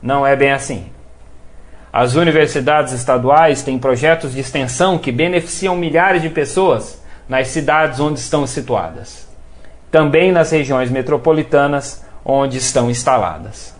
não 0.00 0.26
é 0.26 0.36
bem 0.36 0.52
assim. 0.52 0.86
As 1.92 2.14
universidades 2.14 2.92
estaduais 2.92 3.62
têm 3.62 3.78
projetos 3.78 4.34
de 4.34 4.40
extensão 4.40 4.98
que 4.98 5.10
beneficiam 5.10 5.76
milhares 5.76 6.20
de 6.20 6.28
pessoas 6.28 7.02
nas 7.28 7.48
cidades 7.48 8.00
onde 8.00 8.20
estão 8.20 8.46
situadas, 8.46 9.28
também 9.90 10.30
nas 10.30 10.50
regiões 10.50 10.90
metropolitanas 10.90 12.04
onde 12.24 12.58
estão 12.58 12.90
instaladas. 12.90 13.74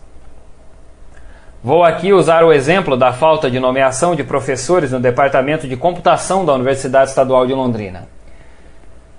Vou 1.62 1.82
aqui 1.82 2.12
usar 2.12 2.44
o 2.44 2.52
exemplo 2.52 2.94
da 2.94 3.10
falta 3.10 3.50
de 3.50 3.58
nomeação 3.58 4.14
de 4.14 4.22
professores 4.22 4.92
no 4.92 5.00
Departamento 5.00 5.66
de 5.66 5.76
Computação 5.76 6.44
da 6.44 6.52
Universidade 6.52 7.08
Estadual 7.08 7.46
de 7.46 7.54
Londrina. 7.54 8.06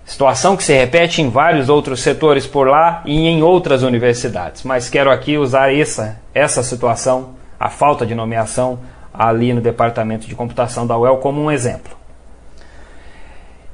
Situação 0.06 0.56
que 0.56 0.64
se 0.64 0.72
repete 0.72 1.24
em 1.24 1.30
vários 1.30 1.70
outros 1.70 2.02
setores 2.02 2.46
por 2.46 2.68
lá 2.68 3.02
e 3.04 3.28
em 3.28 3.42
outras 3.42 3.82
universidades, 3.82 4.62
mas 4.62 4.88
quero 4.88 5.10
aqui 5.10 5.36
usar 5.40 5.74
essa, 5.74 6.22
essa 6.32 6.62
situação, 6.62 7.32
a 7.60 7.72
falta 7.72 8.06
de 8.06 8.14
nomeação 8.14 8.78
ali 9.12 9.52
no 9.52 9.62
Departamento 9.62 10.28
de 10.28 10.36
Computação 10.36 10.86
da 10.86 10.96
UEL, 10.96 11.18
como 11.18 11.42
um 11.42 11.50
exemplo. 11.50 11.98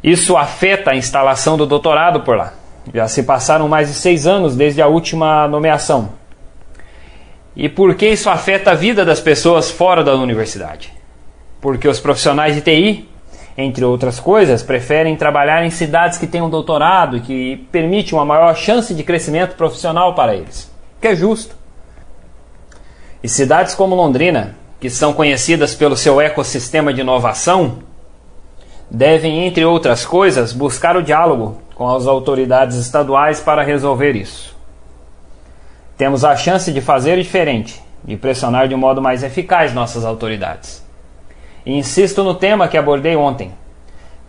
Isso 0.01 0.37
afeta 0.37 0.91
a 0.91 0.95
instalação 0.95 1.57
do 1.57 1.65
doutorado 1.65 2.21
por 2.21 2.37
lá. 2.37 2.53
Já 2.93 3.07
se 3.07 3.23
passaram 3.23 3.67
mais 3.67 3.87
de 3.89 3.93
seis 3.93 4.25
anos 4.25 4.55
desde 4.55 4.81
a 4.81 4.87
última 4.87 5.47
nomeação. 5.47 6.09
E 7.55 7.69
por 7.69 7.95
que 7.95 8.07
isso 8.07 8.29
afeta 8.29 8.71
a 8.71 8.75
vida 8.75 9.05
das 9.05 9.19
pessoas 9.19 9.69
fora 9.69 10.03
da 10.03 10.15
universidade? 10.15 10.91
Porque 11.59 11.87
os 11.87 11.99
profissionais 11.99 12.55
de 12.55 12.61
TI, 12.61 13.09
entre 13.57 13.83
outras 13.85 14.19
coisas, 14.19 14.63
preferem 14.63 15.15
trabalhar 15.15 15.63
em 15.65 15.69
cidades 15.69 16.17
que 16.17 16.25
têm 16.25 16.41
um 16.41 16.49
doutorado 16.49 17.17
e 17.17 17.21
que 17.21 17.57
permite 17.71 18.15
uma 18.15 18.25
maior 18.25 18.55
chance 18.55 18.93
de 18.93 19.03
crescimento 19.03 19.55
profissional 19.55 20.15
para 20.15 20.35
eles, 20.35 20.71
que 20.99 21.07
é 21.07 21.15
justo. 21.15 21.55
E 23.21 23.29
cidades 23.29 23.75
como 23.75 23.95
Londrina, 23.95 24.55
que 24.79 24.89
são 24.89 25.13
conhecidas 25.13 25.75
pelo 25.75 25.95
seu 25.95 26.19
ecossistema 26.19 26.91
de 26.91 27.01
inovação, 27.01 27.79
devem, 28.89 29.45
entre 29.45 29.63
outras 29.63 30.05
coisas, 30.05 30.51
buscar 30.53 30.97
o 30.97 31.03
diálogo 31.03 31.61
com 31.81 31.95
as 31.95 32.05
autoridades 32.05 32.77
estaduais 32.77 33.39
para 33.39 33.63
resolver 33.63 34.15
isso. 34.15 34.55
Temos 35.97 36.23
a 36.23 36.35
chance 36.35 36.71
de 36.71 36.79
fazer 36.79 37.17
diferente, 37.17 37.81
de 38.03 38.15
pressionar 38.15 38.67
de 38.67 38.75
um 38.75 38.77
modo 38.77 39.01
mais 39.01 39.23
eficaz 39.23 39.73
nossas 39.73 40.05
autoridades. 40.05 40.85
E 41.65 41.75
insisto 41.75 42.23
no 42.23 42.35
tema 42.35 42.67
que 42.67 42.77
abordei 42.77 43.15
ontem. 43.15 43.51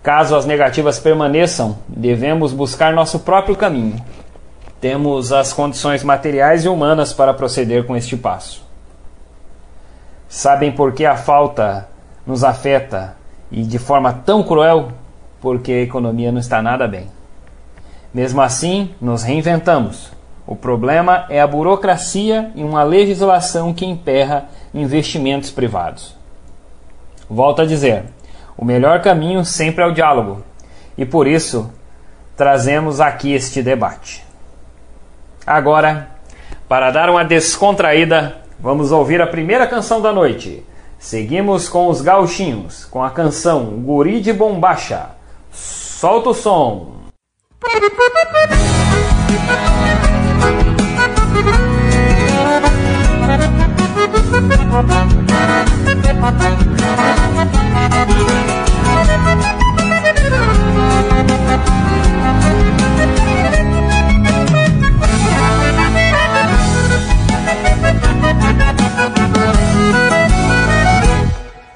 Caso 0.02 0.34
as 0.34 0.46
negativas 0.46 0.98
permaneçam, 0.98 1.76
devemos 1.86 2.54
buscar 2.54 2.94
nosso 2.94 3.20
próprio 3.20 3.54
caminho. 3.54 4.02
Temos 4.80 5.30
as 5.30 5.52
condições 5.52 6.02
materiais 6.02 6.64
e 6.64 6.70
humanas 6.70 7.12
para 7.12 7.34
proceder 7.34 7.84
com 7.84 7.94
este 7.94 8.16
passo. 8.16 8.66
Sabem 10.26 10.72
por 10.72 10.94
que 10.94 11.04
a 11.04 11.18
falta 11.18 11.86
nos 12.26 12.44
afeta 12.44 13.14
e 13.50 13.62
de 13.62 13.78
forma 13.78 14.10
tão 14.10 14.42
cruel? 14.42 14.88
Porque 15.38 15.70
a 15.70 15.82
economia 15.82 16.32
não 16.32 16.40
está 16.40 16.62
nada 16.62 16.88
bem. 16.88 17.08
Mesmo 18.12 18.40
assim, 18.40 18.94
nos 19.00 19.22
reinventamos 19.22 20.12
o 20.46 20.56
problema 20.56 21.24
é 21.28 21.40
a 21.40 21.46
burocracia 21.46 22.50
e 22.54 22.64
uma 22.64 22.82
legislação 22.82 23.72
que 23.72 23.86
emperra 23.86 24.46
investimentos 24.74 25.50
privados. 25.50 26.16
Volto 27.30 27.62
a 27.62 27.64
dizer, 27.64 28.04
o 28.56 28.64
melhor 28.64 29.00
caminho 29.00 29.44
sempre 29.44 29.84
é 29.84 29.86
o 29.86 29.94
diálogo, 29.94 30.42
e 30.98 31.06
por 31.06 31.26
isso 31.26 31.72
trazemos 32.36 33.00
aqui 33.00 33.32
este 33.32 33.62
debate. 33.62 34.26
Agora, 35.46 36.08
para 36.68 36.90
dar 36.90 37.08
uma 37.08 37.24
descontraída, 37.24 38.36
vamos 38.58 38.90
ouvir 38.90 39.22
a 39.22 39.26
primeira 39.26 39.66
canção 39.66 40.02
da 40.02 40.12
noite. 40.12 40.64
Seguimos 40.98 41.68
com 41.68 41.88
os 41.88 42.00
gauchinhos, 42.00 42.84
com 42.84 43.02
a 43.02 43.10
canção 43.10 43.66
Guri 43.82 44.20
de 44.20 44.32
Bombacha. 44.32 45.10
Solta 45.50 46.30
o 46.30 46.34
som! 46.34 47.01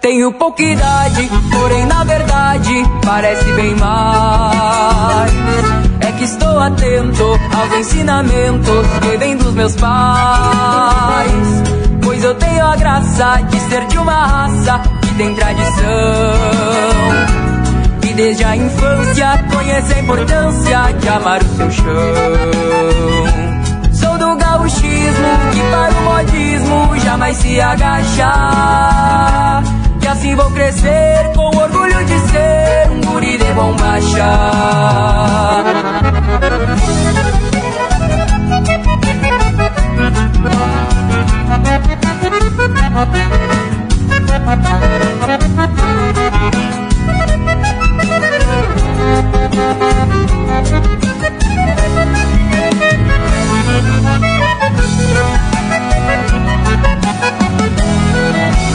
Tenho 0.01 0.33
pouca 0.33 0.63
idade, 0.63 1.29
porém 1.51 1.87
na 1.87 2.05
verdade 2.05 2.83
parece 3.05 3.53
bem 3.53 3.75
mais. 3.77 5.76
Estou 6.57 6.69
atento 6.69 7.39
aos 7.55 7.71
ensinamentos 7.81 8.87
que 9.03 9.17
vêm 9.19 9.37
dos 9.37 9.53
meus 9.53 9.77
pais. 9.77 11.63
Pois 12.03 12.25
eu 12.25 12.35
tenho 12.35 12.65
a 12.65 12.75
graça 12.77 13.43
de 13.51 13.61
ser 13.61 13.87
de 13.89 13.99
uma 13.99 14.27
raça 14.27 14.81
que 15.03 15.15
tem 15.17 15.35
tradição. 15.35 15.85
E 18.09 18.15
desde 18.15 18.43
a 18.43 18.57
infância 18.57 19.45
conhece 19.53 19.93
a 19.93 19.99
importância 19.99 20.93
de 20.99 21.09
amar 21.11 21.43
o 21.43 21.57
seu 21.57 21.71
chão 21.71 21.85
do 24.19 24.35
gauchismo 24.37 25.29
que 25.53 25.61
para 25.71 25.93
o 25.93 26.03
modismo 26.05 26.99
jamais 27.05 27.37
se 27.37 27.61
agachar 27.61 29.63
assim 30.17 30.35
vou 30.35 30.51
crescer 30.51 31.31
com 31.35 31.55
orgulho 31.55 32.05
de 32.07 32.19
ser 32.31 32.91
um 32.91 33.01
guri 33.03 33.37
de 33.37 33.53
bombacha. 33.53 34.25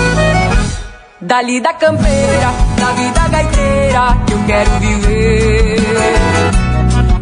Música 0.02 0.41
da 1.22 1.74
campeira, 1.74 2.51
da 2.78 2.91
vida 2.93 3.28
gaiteira 3.30 4.17
que 4.26 4.34
eu 4.34 4.43
quero 4.47 4.72
viver. 4.80 5.78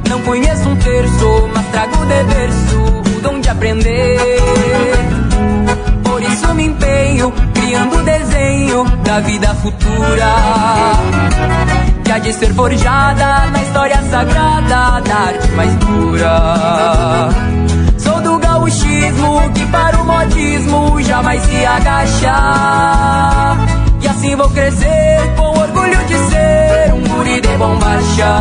Não 0.10 0.22
conheço 0.22 0.70
um 0.70 0.76
terço, 0.78 1.50
mas 1.54 1.66
trago 1.68 2.06
de 2.06 2.24
berço 2.24 2.78
o 3.18 3.22
dom 3.22 3.42
de 3.42 3.50
aprender. 3.50 4.40
Por 6.04 6.24
isso 6.24 6.54
me 6.56 6.64
empenho, 6.68 7.34
criando 7.54 7.98
o 7.98 8.04
desenho 8.04 8.86
da 9.04 9.20
vida 9.20 9.54
futura. 9.56 10.34
Que 12.06 12.12
há 12.12 12.20
de 12.20 12.32
ser 12.34 12.54
forjada 12.54 13.48
na 13.48 13.62
história 13.62 14.02
sagrada 14.10 15.02
da 15.02 15.16
arte 15.16 15.52
mais 15.52 15.76
pura. 15.76 17.30
Sou 17.98 18.22
do 18.22 18.40
gauchismo 18.40 19.52
que 19.54 19.66
para 19.66 19.98
o 19.98 20.06
modismo 20.06 21.02
jamais 21.02 21.42
se 21.44 21.66
agachar. 21.66 23.50
E 24.02 24.08
assim 24.08 24.36
vou 24.36 24.50
crescer 24.50 25.20
com 25.36 25.60
orgulho 25.60 26.06
de 26.06 26.18
ser 26.30 26.94
um 26.94 27.04
guri 27.16 27.42
de 27.42 27.58
bombacha. 27.58 28.32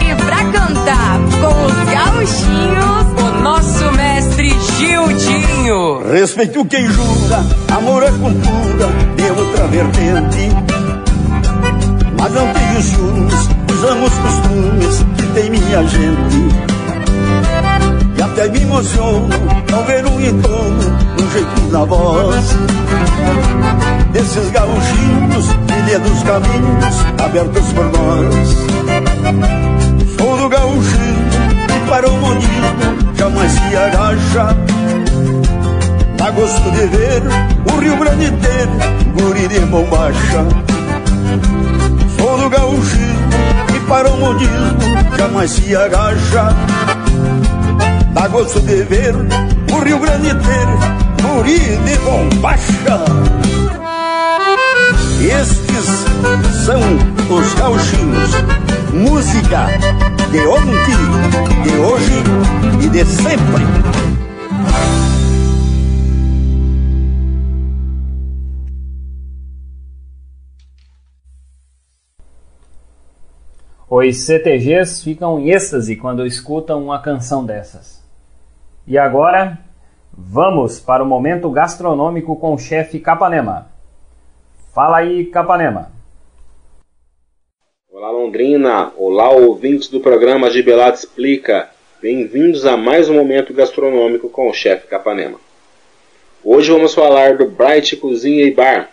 E 0.00 0.14
pra 0.14 0.44
cantar 0.52 1.18
com 1.40 1.64
os 1.66 1.74
gauchinhos, 1.92 3.06
o 3.18 3.42
nosso 3.42 3.92
mestre 3.92 4.50
Gildinho. 4.78 6.02
Respeito 6.12 6.64
quem 6.66 6.86
jura, 6.86 7.44
amor 7.76 8.02
é 8.02 8.10
cultura 8.10 8.88
de 9.16 9.30
outra 9.40 9.66
vertente. 9.68 10.50
Mas 12.18 12.32
não 12.34 12.52
tenho 12.52 12.82
ciúmes, 12.82 13.48
usamos 13.72 14.12
costumes 14.18 15.06
que 15.16 15.26
tem 15.34 15.50
minha 15.50 15.82
gente. 15.88 16.72
Até 18.42 18.50
me 18.50 18.62
emociono 18.62 19.28
ao 19.72 19.84
ver 19.84 20.04
um 20.04 20.20
entorno, 20.20 20.98
um 21.16 21.30
jeito 21.30 21.70
na 21.70 21.84
voz. 21.84 22.56
Desses 24.10 24.50
gauchinhos, 24.50 25.46
trilha 25.68 26.00
dos 26.00 26.22
caminhos 26.24 27.22
abertos 27.24 27.72
por 27.72 27.84
nós. 27.84 28.34
Sou 30.18 30.36
do 30.38 30.48
gauchinho 30.48 31.28
e 31.68 31.88
para 31.88 32.08
o 32.08 32.16
modismo 32.16 33.14
jamais 33.16 33.52
se 33.52 33.76
agacha. 33.76 34.56
Dá 36.16 36.30
gosto 36.32 36.70
de 36.72 36.86
ver 36.88 37.22
o 37.72 37.78
Rio 37.78 37.96
Grande 37.96 38.32
ter 38.38 39.22
guri 39.22 39.46
de 39.46 39.60
bombacha. 39.60 40.44
Sou 42.18 42.38
do 42.38 42.50
e 43.76 43.80
para 43.86 44.10
o 44.10 44.16
modismo 44.16 45.16
jamais 45.16 45.48
se 45.48 45.76
agacha. 45.76 46.48
Dá 48.12 48.28
gosto 48.28 48.60
de 48.60 48.82
ver 48.84 49.14
o 49.16 49.78
Rio 49.82 49.98
Grande 49.98 50.28
ter 50.28 51.22
guri 51.22 51.58
de 51.58 51.98
bombacha. 52.00 53.04
Estes 55.18 56.04
são 56.66 56.80
os 57.34 57.54
gauchinhos, 57.54 58.30
música 58.92 59.66
de 60.30 60.46
ontem, 60.46 61.62
de 61.62 61.76
hoje 61.78 62.22
e 62.84 62.88
de 62.90 63.04
sempre. 63.06 63.62
Os 73.88 74.24
CTGs 74.24 75.02
ficam 75.02 75.38
em 75.38 75.50
êxtase 75.50 75.96
quando 75.96 76.26
escutam 76.26 76.82
uma 76.82 77.00
canção 77.00 77.44
dessas. 77.44 78.01
E 78.84 78.98
agora, 78.98 79.60
vamos 80.12 80.80
para 80.80 81.04
o 81.04 81.06
momento 81.06 81.48
gastronômico 81.48 82.34
com 82.34 82.52
o 82.52 82.58
chefe 82.58 82.98
Capanema. 82.98 83.70
Fala 84.74 84.96
aí, 84.98 85.26
Capanema. 85.26 85.92
Olá, 87.88 88.10
Londrina. 88.10 88.92
Olá, 88.96 89.30
ouvintes 89.30 89.86
do 89.86 90.00
programa 90.00 90.50
Gibelato 90.50 90.98
Explica. 90.98 91.70
Bem-vindos 92.00 92.66
a 92.66 92.76
mais 92.76 93.08
um 93.08 93.14
momento 93.14 93.54
gastronômico 93.54 94.28
com 94.28 94.50
o 94.50 94.52
chefe 94.52 94.88
Capanema. 94.88 95.38
Hoje 96.42 96.72
vamos 96.72 96.92
falar 96.92 97.36
do 97.36 97.46
Bright 97.46 97.96
Cozinha 97.96 98.42
e 98.44 98.50
Bar. 98.50 98.90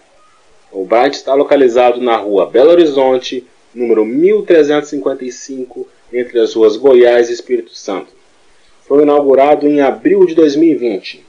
O 0.71 0.85
Bright 0.85 1.15
está 1.15 1.33
localizado 1.33 1.99
na 1.99 2.15
rua 2.15 2.45
Belo 2.45 2.69
Horizonte, 2.69 3.47
número 3.73 4.05
1355, 4.05 5.87
entre 6.13 6.39
as 6.39 6.53
ruas 6.53 6.77
Goiás 6.77 7.31
e 7.31 7.33
Espírito 7.33 7.71
Santo. 7.73 8.18
Foi 8.89 9.03
inaugurado 9.03 9.67
em 9.67 9.81
abril 9.81 10.25
de 10.25 10.33
2020. 10.33 11.23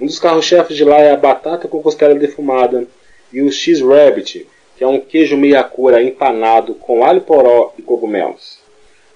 Um 0.00 0.06
dos 0.06 0.18
carros-chefes 0.18 0.74
de 0.74 0.82
lá 0.82 0.96
é 0.98 1.12
a 1.12 1.16
batata 1.16 1.68
com 1.68 1.82
costela 1.82 2.14
defumada 2.14 2.86
e 3.30 3.42
o 3.42 3.52
X-Rabbit, 3.52 4.46
que 4.78 4.82
é 4.82 4.86
um 4.86 4.98
queijo 4.98 5.36
meia-cura 5.36 6.02
empanado 6.02 6.74
com 6.74 7.04
alho 7.04 7.20
poró 7.20 7.74
e 7.78 7.82
cogumelos. 7.82 8.60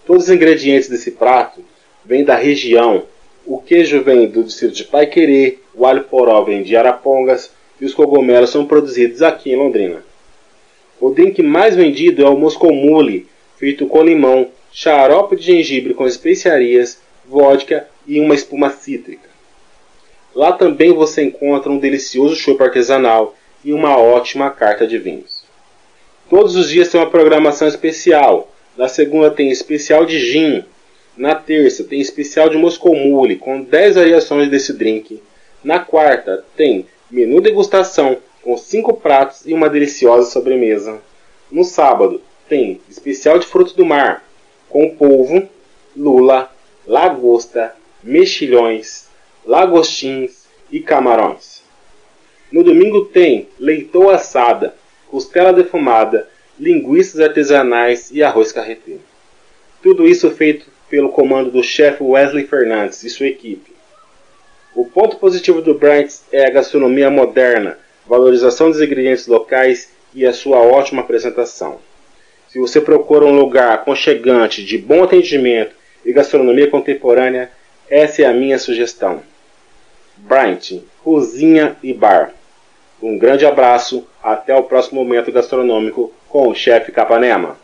Todos 0.04 0.24
os 0.24 0.30
ingredientes 0.30 0.90
desse 0.90 1.12
prato 1.12 1.64
vêm 2.04 2.22
da 2.22 2.36
região. 2.36 3.04
O 3.46 3.56
queijo 3.56 4.02
vem 4.02 4.26
do 4.28 4.44
distrito 4.44 4.74
de 4.74 4.84
Paiquerê, 4.84 5.56
o 5.74 5.86
alho 5.86 6.04
poró 6.04 6.42
vem 6.42 6.62
de 6.62 6.76
Arapongas 6.76 7.50
e 7.80 7.86
os 7.86 7.94
cogumelos 7.94 8.50
são 8.50 8.66
produzidos 8.66 9.22
aqui 9.22 9.52
em 9.52 9.56
Londrina. 9.56 10.04
O 11.00 11.08
drink 11.08 11.42
mais 11.42 11.74
vendido 11.74 12.26
é 12.26 12.28
o 12.28 12.36
Moscow 12.36 12.74
Mule, 12.74 13.26
feito 13.56 13.86
com 13.86 14.02
limão, 14.02 14.50
xarope 14.70 15.34
de 15.34 15.44
gengibre 15.44 15.94
com 15.94 16.06
especiarias, 16.06 17.02
vodka 17.26 17.88
e 18.06 18.20
uma 18.20 18.34
espuma 18.34 18.70
cítrica. 18.70 19.28
Lá 20.34 20.52
também 20.52 20.92
você 20.92 21.22
encontra 21.22 21.70
um 21.70 21.78
delicioso 21.78 22.34
chopp 22.34 22.62
artesanal 22.62 23.34
e 23.64 23.72
uma 23.72 23.96
ótima 23.96 24.50
carta 24.50 24.86
de 24.86 24.98
vinhos. 24.98 25.44
Todos 26.28 26.56
os 26.56 26.68
dias 26.68 26.88
tem 26.88 27.00
uma 27.00 27.10
programação 27.10 27.68
especial. 27.68 28.50
Na 28.76 28.88
segunda 28.88 29.30
tem 29.30 29.50
especial 29.50 30.04
de 30.04 30.18
gin. 30.18 30.64
Na 31.16 31.34
terça 31.34 31.84
tem 31.84 32.00
especial 32.00 32.48
de 32.48 32.56
Moscow 32.56 32.94
Mule 32.94 33.36
com 33.36 33.62
10 33.62 33.94
variações 33.94 34.50
desse 34.50 34.72
drink. 34.72 35.22
Na 35.62 35.78
quarta 35.78 36.44
tem 36.56 36.86
menu 37.10 37.40
degustação 37.40 38.16
com 38.42 38.56
5 38.56 38.94
pratos 38.94 39.46
e 39.46 39.54
uma 39.54 39.70
deliciosa 39.70 40.30
sobremesa. 40.30 40.98
No 41.50 41.62
sábado 41.62 42.20
tem 42.48 42.80
especial 42.90 43.38
de 43.38 43.46
frutos 43.46 43.72
do 43.72 43.84
mar 43.84 44.24
com 44.68 44.90
polvo, 44.96 45.48
lula, 45.96 46.50
lagosta, 46.86 47.74
mexilhões, 48.02 49.08
lagostins 49.44 50.44
e 50.70 50.80
camarões. 50.80 51.62
No 52.50 52.62
domingo 52.62 53.06
tem 53.06 53.48
leitoa 53.58 54.16
assada, 54.16 54.74
costela 55.08 55.52
defumada, 55.52 56.28
linguiças 56.58 57.20
artesanais 57.20 58.10
e 58.10 58.22
arroz 58.22 58.52
carreteiro. 58.52 59.02
Tudo 59.82 60.06
isso 60.06 60.30
feito 60.30 60.66
pelo 60.88 61.08
comando 61.08 61.50
do 61.50 61.62
chefe 61.62 62.02
Wesley 62.02 62.46
Fernandes 62.46 63.02
e 63.02 63.10
sua 63.10 63.26
equipe. 63.26 63.72
O 64.74 64.84
ponto 64.84 65.16
positivo 65.16 65.62
do 65.62 65.74
Brands 65.74 66.24
é 66.32 66.46
a 66.46 66.50
gastronomia 66.50 67.10
moderna, 67.10 67.78
valorização 68.06 68.70
dos 68.70 68.80
ingredientes 68.80 69.26
locais 69.26 69.90
e 70.14 70.26
a 70.26 70.32
sua 70.32 70.58
ótima 70.58 71.02
apresentação. 71.02 71.80
Se 72.48 72.58
você 72.58 72.80
procura 72.80 73.24
um 73.24 73.36
lugar 73.36 73.72
aconchegante, 73.72 74.64
de 74.64 74.78
bom 74.78 75.02
atendimento 75.02 75.74
e 76.04 76.12
gastronomia 76.12 76.70
contemporânea, 76.70 77.50
essa 77.88 78.22
é 78.22 78.26
a 78.26 78.32
minha 78.32 78.58
sugestão. 78.58 79.22
Bryant, 80.16 80.80
Cozinha 81.02 81.76
e 81.82 81.92
Bar. 81.92 82.32
Um 83.02 83.18
grande 83.18 83.44
abraço, 83.44 84.06
até 84.22 84.56
o 84.56 84.62
próximo 84.62 85.04
momento 85.04 85.30
gastronômico 85.30 86.12
com 86.28 86.48
o 86.48 86.54
chefe 86.54 86.90
Capanema. 86.90 87.56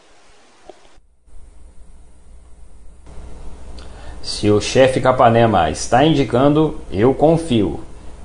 Se 4.23 4.51
o 4.51 4.61
chefe 4.61 5.01
Capanema 5.01 5.71
está 5.71 6.05
indicando, 6.05 6.81
eu 6.93 7.15
confio. 7.15 7.81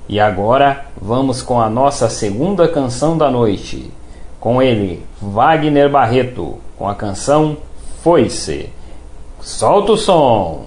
E 0.08 0.20
agora 0.20 0.86
vamos 1.00 1.42
com 1.42 1.60
a 1.60 1.70
nossa 1.70 2.08
segunda 2.08 2.68
canção 2.68 3.16
da 3.16 3.30
noite. 3.30 3.90
Com 4.38 4.62
ele, 4.62 5.02
Wagner 5.20 5.88
Barreto, 5.88 6.60
com 6.76 6.86
a 6.86 6.94
canção 6.94 7.56
Foi-se. 8.02 8.75
Solta 9.46 9.92
o 9.92 9.96
som! 9.96 10.66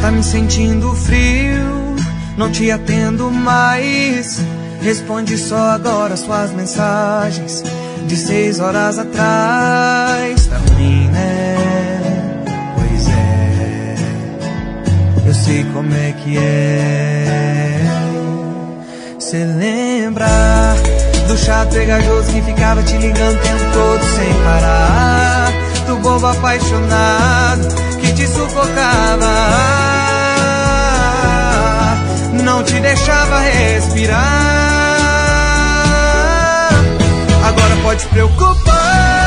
Tá 0.00 0.10
me 0.10 0.22
sentindo 0.22 0.94
frio, 0.94 1.96
não 2.38 2.50
te 2.50 2.70
atendo 2.70 3.30
mais. 3.30 4.38
Responde 4.80 5.36
só 5.36 5.72
agora 5.72 6.16
suas 6.16 6.50
mensagens 6.52 7.62
de 8.06 8.16
seis 8.16 8.58
horas 8.58 8.98
atrás. 8.98 10.46
Tá 10.46 10.56
ruim, 10.56 11.08
né? 11.08 11.89
Eu 15.30 15.34
sei 15.34 15.64
como 15.72 15.94
é 15.94 16.12
que 16.12 16.36
é. 16.36 17.78
Cê 19.20 19.44
lembra 19.44 20.26
do 21.28 21.38
chato 21.38 21.72
pegajoso 21.72 22.32
que 22.32 22.42
ficava 22.42 22.82
te 22.82 22.96
ligando 22.96 23.36
o 23.36 23.40
tempo 23.40 23.64
todo 23.72 24.02
sem 24.02 24.34
parar? 24.42 25.52
Do 25.86 25.96
bobo 25.98 26.26
apaixonado 26.26 27.68
que 28.00 28.12
te 28.12 28.26
sufocava, 28.26 29.30
não 32.42 32.64
te 32.64 32.80
deixava 32.80 33.38
respirar. 33.38 34.18
Agora 37.46 37.76
pode 37.84 38.04
preocupar. 38.06 39.19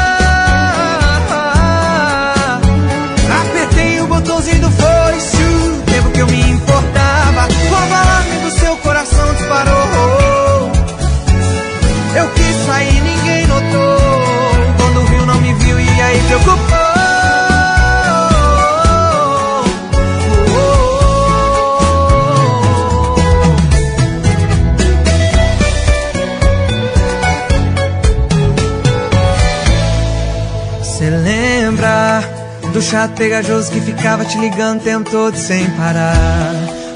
Pegajoso 33.14 33.72
que 33.72 33.82
ficava 33.82 34.26
te 34.26 34.38
ligando 34.38 34.82
o 34.82 34.84
tempo 34.84 35.10
todo 35.10 35.36
sem 35.38 35.70
parar? 35.72 36.54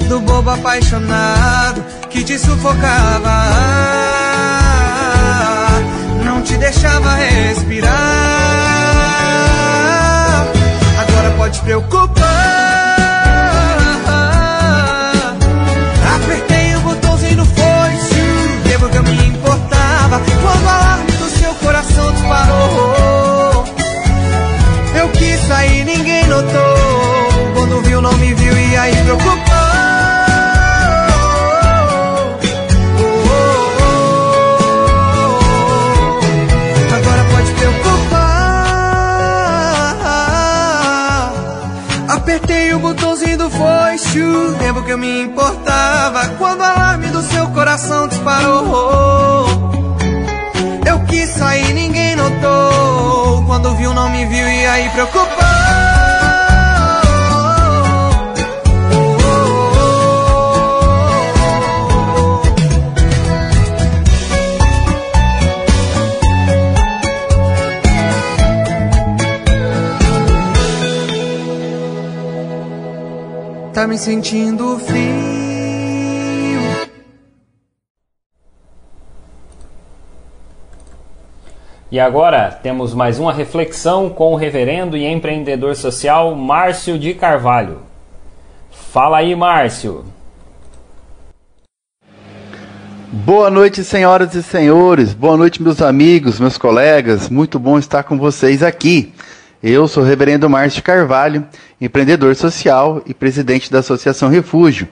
Do 0.08 0.20
bobo 0.20 0.50
apaixonado 0.50 1.84
que 2.10 2.22
te 2.24 2.38
sufocava, 2.38 3.44
não 6.24 6.42
te 6.42 6.56
deixava 6.56 7.14
respirar. 7.14 7.92
Agora 10.98 11.30
pode 11.36 11.60
preocupar. 11.60 12.77
Viu 29.08 29.16
e 29.16 29.26
aí 29.26 29.30
preocupou. 29.30 29.54
Agora 36.94 37.24
pode 37.30 37.52
preocupar. 37.52 38.18
Apertei 42.08 42.74
o 42.74 42.78
botãozinho 42.78 43.38
do 43.38 43.50
foice, 43.50 44.18
lembro 44.60 44.84
que 44.84 44.92
eu 44.92 44.98
me 44.98 45.22
importava 45.22 46.28
quando 46.38 46.60
o 46.60 46.64
alarme 46.64 47.08
do 47.08 47.22
seu 47.22 47.46
coração 47.48 48.08
disparou. 48.08 49.46
Eu 50.86 51.00
quis 51.06 51.30
sair, 51.30 51.72
ninguém 51.72 52.16
notou. 52.16 53.44
Quando 53.46 53.74
viu, 53.76 53.94
não 53.94 54.10
me 54.10 54.26
viu 54.26 54.46
e 54.46 54.66
aí 54.66 54.88
preocupou. 54.90 55.27
Me 73.88 73.96
sentindo 73.96 74.78
frio. 74.78 74.98
E 81.90 81.98
agora 81.98 82.50
temos 82.50 82.92
mais 82.92 83.18
uma 83.18 83.32
reflexão 83.32 84.10
com 84.10 84.34
o 84.34 84.36
reverendo 84.36 84.94
e 84.94 85.06
empreendedor 85.06 85.74
social 85.74 86.34
Márcio 86.34 86.98
de 86.98 87.14
Carvalho. 87.14 87.80
Fala 88.70 89.18
aí, 89.18 89.34
Márcio. 89.34 90.04
Boa 93.10 93.48
noite, 93.48 93.82
senhoras 93.82 94.34
e 94.34 94.42
senhores. 94.42 95.14
Boa 95.14 95.38
noite, 95.38 95.62
meus 95.62 95.80
amigos, 95.80 96.38
meus 96.38 96.58
colegas. 96.58 97.30
Muito 97.30 97.58
bom 97.58 97.78
estar 97.78 98.02
com 98.02 98.18
vocês 98.18 98.62
aqui. 98.62 99.14
Eu 99.60 99.88
sou 99.88 100.04
o 100.04 100.06
reverendo 100.06 100.48
Márcio 100.48 100.80
Carvalho, 100.84 101.44
empreendedor 101.80 102.36
social 102.36 103.02
e 103.04 103.12
presidente 103.12 103.72
da 103.72 103.80
Associação 103.80 104.28
Refúgio. 104.28 104.86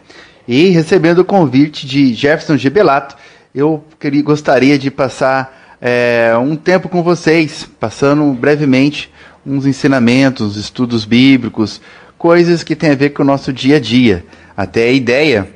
E 0.46 0.70
recebendo 0.70 1.20
o 1.20 1.24
convite 1.24 1.86
de 1.86 2.12
Jefferson 2.12 2.56
Gebelato, 2.56 3.16
eu 3.54 3.84
queria, 4.00 4.24
gostaria 4.24 4.76
de 4.76 4.90
passar 4.90 5.76
é, 5.80 6.32
um 6.36 6.56
tempo 6.56 6.88
com 6.88 7.00
vocês, 7.00 7.68
passando 7.78 8.24
brevemente 8.32 9.08
uns 9.46 9.66
ensinamentos, 9.66 10.56
estudos 10.56 11.04
bíblicos, 11.04 11.80
coisas 12.18 12.64
que 12.64 12.74
têm 12.74 12.90
a 12.90 12.96
ver 12.96 13.10
com 13.10 13.22
o 13.22 13.26
nosso 13.26 13.52
dia 13.52 13.76
a 13.76 13.80
dia. 13.80 14.24
Até 14.56 14.88
a 14.88 14.92
ideia 14.92 15.48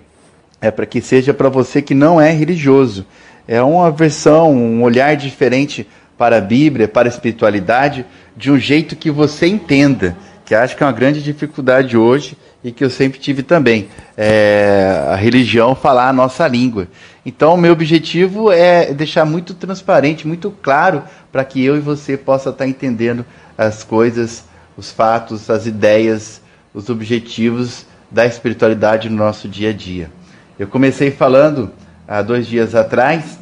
é 0.61 0.71
para 0.71 0.87
que 0.87 1.01
seja 1.01 1.35
para 1.35 1.49
você 1.49 1.83
que 1.83 1.95
não 1.95 2.21
é 2.21 2.31
religioso. 2.31 3.05
É 3.49 3.61
uma 3.61 3.91
versão, 3.91 4.55
um 4.55 4.85
olhar 4.85 5.17
diferente 5.17 5.85
para 6.21 6.37
a 6.37 6.41
Bíblia, 6.43 6.87
para 6.87 7.09
a 7.09 7.13
espiritualidade, 7.13 8.05
de 8.37 8.51
um 8.51 8.59
jeito 8.59 8.95
que 8.95 9.11
você 9.11 9.47
entenda, 9.47 10.15
que 10.45 10.55
acho 10.55 10.77
que 10.77 10.83
é 10.83 10.87
uma 10.87 10.93
grande 10.93 11.23
dificuldade 11.23 11.97
hoje 11.97 12.37
e 12.63 12.71
que 12.71 12.85
eu 12.85 12.91
sempre 12.91 13.19
tive 13.19 13.43
também. 13.43 13.89
É, 14.19 15.03
a 15.09 15.17
religião 15.17 15.75
falar 15.75 16.11
a 16.11 16.13
nossa 16.13 16.47
língua. 16.47 16.89
Então, 17.25 17.55
o 17.55 17.57
meu 17.57 17.73
objetivo 17.73 18.53
é 18.53 18.93
deixar 18.93 19.25
muito 19.25 19.55
transparente, 19.55 20.29
muito 20.29 20.51
claro, 20.51 21.05
para 21.33 21.43
que 21.43 21.65
eu 21.65 21.75
e 21.75 21.81
você 21.81 22.19
possa 22.19 22.51
estar 22.51 22.67
entendendo 22.67 23.25
as 23.57 23.83
coisas, 23.83 24.45
os 24.77 24.91
fatos, 24.91 25.49
as 25.49 25.65
ideias, 25.65 26.43
os 26.75 26.91
objetivos 26.91 27.87
da 28.11 28.27
espiritualidade 28.27 29.09
no 29.09 29.17
nosso 29.17 29.49
dia 29.49 29.71
a 29.71 29.73
dia. 29.73 30.11
Eu 30.59 30.67
comecei 30.67 31.11
falando 31.11 31.71
há 32.07 32.21
dois 32.21 32.47
dias 32.47 32.75
atrás 32.75 33.39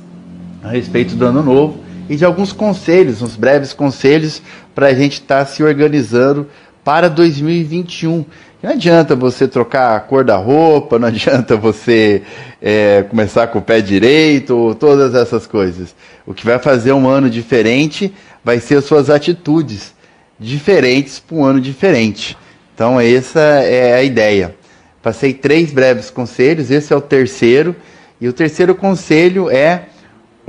a 0.62 0.68
respeito 0.68 1.16
do 1.16 1.26
ano 1.26 1.43
novo 1.43 1.88
e 2.09 2.17
de 2.17 2.25
alguns 2.25 2.53
conselhos, 2.53 3.23
uns 3.23 3.37
breves 3.37 3.73
conselhos 3.73 4.43
para 4.75 4.87
a 4.89 4.95
gente 4.95 5.15
estar 5.15 5.45
tá 5.45 5.47
se 5.47 5.63
organizando 5.63 6.47
para 6.83 7.09
2021. 7.09 8.25
Não 8.63 8.71
adianta 8.71 9.15
você 9.15 9.47
trocar 9.47 9.97
a 9.97 10.01
cor 10.01 10.25
da 10.25 10.37
roupa, 10.37 10.99
não 10.99 11.09
adianta 11.09 11.57
você 11.57 12.23
é, 12.61 13.05
começar 13.09 13.47
com 13.49 13.59
o 13.59 13.63
pé 13.63 13.81
direito, 13.81 14.77
todas 14.81 15.15
essas 15.15 15.47
coisas. 15.47 15.95
O 16.27 16.35
que 16.35 16.45
vai 16.45 16.59
fazer 16.59 16.93
um 16.93 17.09
ano 17.09 17.31
diferente 17.31 18.13
vai 18.43 18.59
ser 18.59 18.77
as 18.77 18.85
suas 18.85 19.11
atitudes 19.11 19.95
diferentes 20.41 21.19
para 21.19 21.37
um 21.37 21.45
ano 21.45 21.61
diferente. 21.61 22.37
Então, 22.75 23.01
essa 23.01 23.41
é 23.41 23.95
a 23.95 24.03
ideia. 24.03 24.55
Passei 25.03 25.35
três 25.35 25.73
breves 25.73 26.11
conselhos, 26.11 26.71
esse 26.71 26.93
é 26.93 26.97
o 26.97 27.01
terceiro. 27.01 27.77
E 28.21 28.29
o 28.29 28.33
terceiro 28.33 28.75
conselho 28.75 29.49
é 29.51 29.88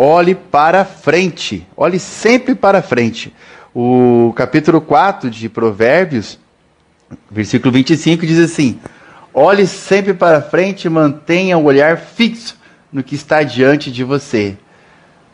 olhe 0.02 0.34
para 0.34 0.86
frente. 0.86 1.68
Olhe 1.76 2.00
sempre 2.00 2.56
para 2.56 2.82
frente. 2.82 3.36
O 3.76 4.32
capítulo 4.34 4.80
4 4.80 5.30
de 5.30 5.50
Provérbios, 5.50 6.40
versículo 7.30 7.74
25, 7.74 8.26
diz 8.26 8.40
assim: 8.40 8.80
Olhe 9.34 9.68
sempre 9.68 10.14
para 10.14 10.42
frente 10.42 10.86
e 10.86 10.90
mantenha 10.90 11.58
o 11.58 11.66
olhar 11.66 11.98
fixo 11.98 12.58
no 12.94 13.04
que 13.04 13.14
está 13.14 13.44
diante 13.44 13.92
de 13.92 14.06
você. 14.06 14.58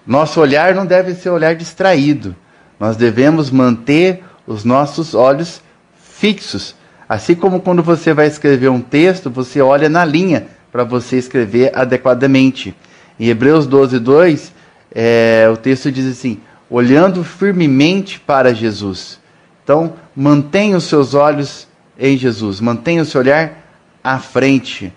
Nosso 0.05 0.41
olhar 0.41 0.73
não 0.73 0.85
deve 0.85 1.13
ser 1.13 1.29
olhar 1.29 1.55
distraído. 1.55 2.35
Nós 2.79 2.97
devemos 2.97 3.51
manter 3.51 4.23
os 4.47 4.63
nossos 4.63 5.13
olhos 5.13 5.61
fixos. 5.95 6.75
Assim 7.07 7.35
como 7.35 7.61
quando 7.61 7.83
você 7.83 8.15
vai 8.15 8.25
escrever 8.25 8.69
um 8.69 8.81
texto, 8.81 9.29
você 9.29 9.61
olha 9.61 9.89
na 9.89 10.03
linha 10.03 10.47
para 10.71 10.83
você 10.83 11.17
escrever 11.17 11.71
adequadamente. 11.75 12.75
Em 13.19 13.27
Hebreus 13.27 13.65
12, 13.65 13.99
2, 13.99 14.54
é, 14.95 15.49
o 15.51 15.57
texto 15.57 15.91
diz 15.91 16.09
assim: 16.09 16.39
olhando 16.69 17.23
firmemente 17.23 18.17
para 18.19 18.53
Jesus. 18.53 19.19
Então, 19.63 19.93
mantenha 20.15 20.77
os 20.77 20.85
seus 20.85 21.13
olhos 21.13 21.67
em 21.99 22.17
Jesus, 22.17 22.61
mantenha 22.61 23.01
o 23.01 23.05
seu 23.05 23.19
olhar 23.19 23.63
à 24.03 24.19
frente, 24.19 24.93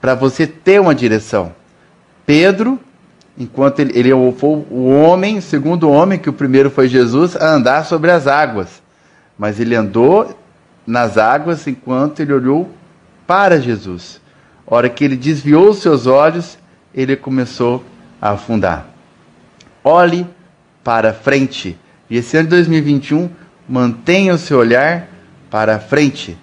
para 0.00 0.14
você 0.14 0.46
ter 0.46 0.80
uma 0.80 0.94
direção. 0.94 1.52
Pedro, 2.26 2.78
enquanto 3.38 3.80
ele, 3.80 3.96
ele 3.96 4.10
foi 4.36 4.64
o 4.70 4.88
homem, 4.90 5.40
segundo 5.40 5.88
homem, 5.88 6.18
que 6.18 6.28
o 6.28 6.32
primeiro 6.32 6.70
foi 6.70 6.88
Jesus, 6.88 7.36
a 7.36 7.48
andar 7.48 7.84
sobre 7.84 8.10
as 8.10 8.26
águas. 8.26 8.82
Mas 9.38 9.60
ele 9.60 9.74
andou 9.74 10.36
nas 10.86 11.16
águas 11.16 11.66
enquanto 11.66 12.20
ele 12.20 12.32
olhou 12.32 12.68
para 13.26 13.60
Jesus. 13.60 14.20
A 14.66 14.74
hora 14.74 14.88
que 14.88 15.04
ele 15.04 15.16
desviou 15.16 15.70
os 15.70 15.78
seus 15.78 16.06
olhos, 16.06 16.58
ele 16.92 17.14
começou 17.14 17.84
a 18.20 18.30
afundar. 18.30 18.95
Olhe 19.88 20.26
para 20.82 21.14
frente. 21.14 21.78
E 22.10 22.16
esse 22.16 22.36
ano 22.36 22.48
de 22.48 22.56
2021, 22.56 23.30
mantenha 23.68 24.34
o 24.34 24.38
seu 24.38 24.58
olhar 24.58 25.06
para 25.48 25.78
frente. 25.78 26.36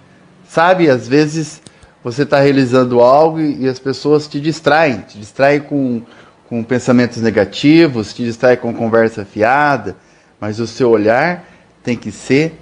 Sabe, 0.47 0.89
às 0.89 1.09
vezes 1.09 1.61
você 2.01 2.23
está 2.23 2.39
realizando 2.39 3.01
algo 3.01 3.41
e, 3.41 3.67
as 3.67 3.79
pessoas 3.79 4.29
te 4.29 4.39
distraem, 4.39 5.01
te 5.01 5.17
distraem 5.17 5.59
com, 5.59 6.01
com 6.47 6.63
pensamentos 6.63 7.21
negativos, 7.21 8.13
te 8.13 8.23
distraem 8.23 8.55
com 8.55 8.73
conversa 8.73 9.25
fiada, 9.25 9.97
mas 10.39 10.61
o 10.61 10.65
seu 10.65 10.89
olhar 10.89 11.43
tem 11.83 11.97
que 11.97 12.13
ser 12.13 12.57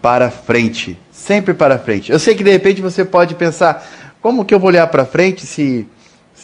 para 0.00 0.30
frente, 0.30 0.96
sempre 1.10 1.54
para 1.54 1.76
frente. 1.76 2.12
Eu 2.12 2.20
sei 2.20 2.36
que 2.36 2.44
de 2.44 2.52
repente 2.52 2.80
você 2.80 3.04
pode 3.04 3.34
pensar, 3.34 3.84
como 4.22 4.44
que 4.44 4.54
eu 4.54 4.60
vou 4.60 4.68
olhar 4.68 4.86
para 4.86 5.04
frente 5.04 5.44
se, 5.44 5.88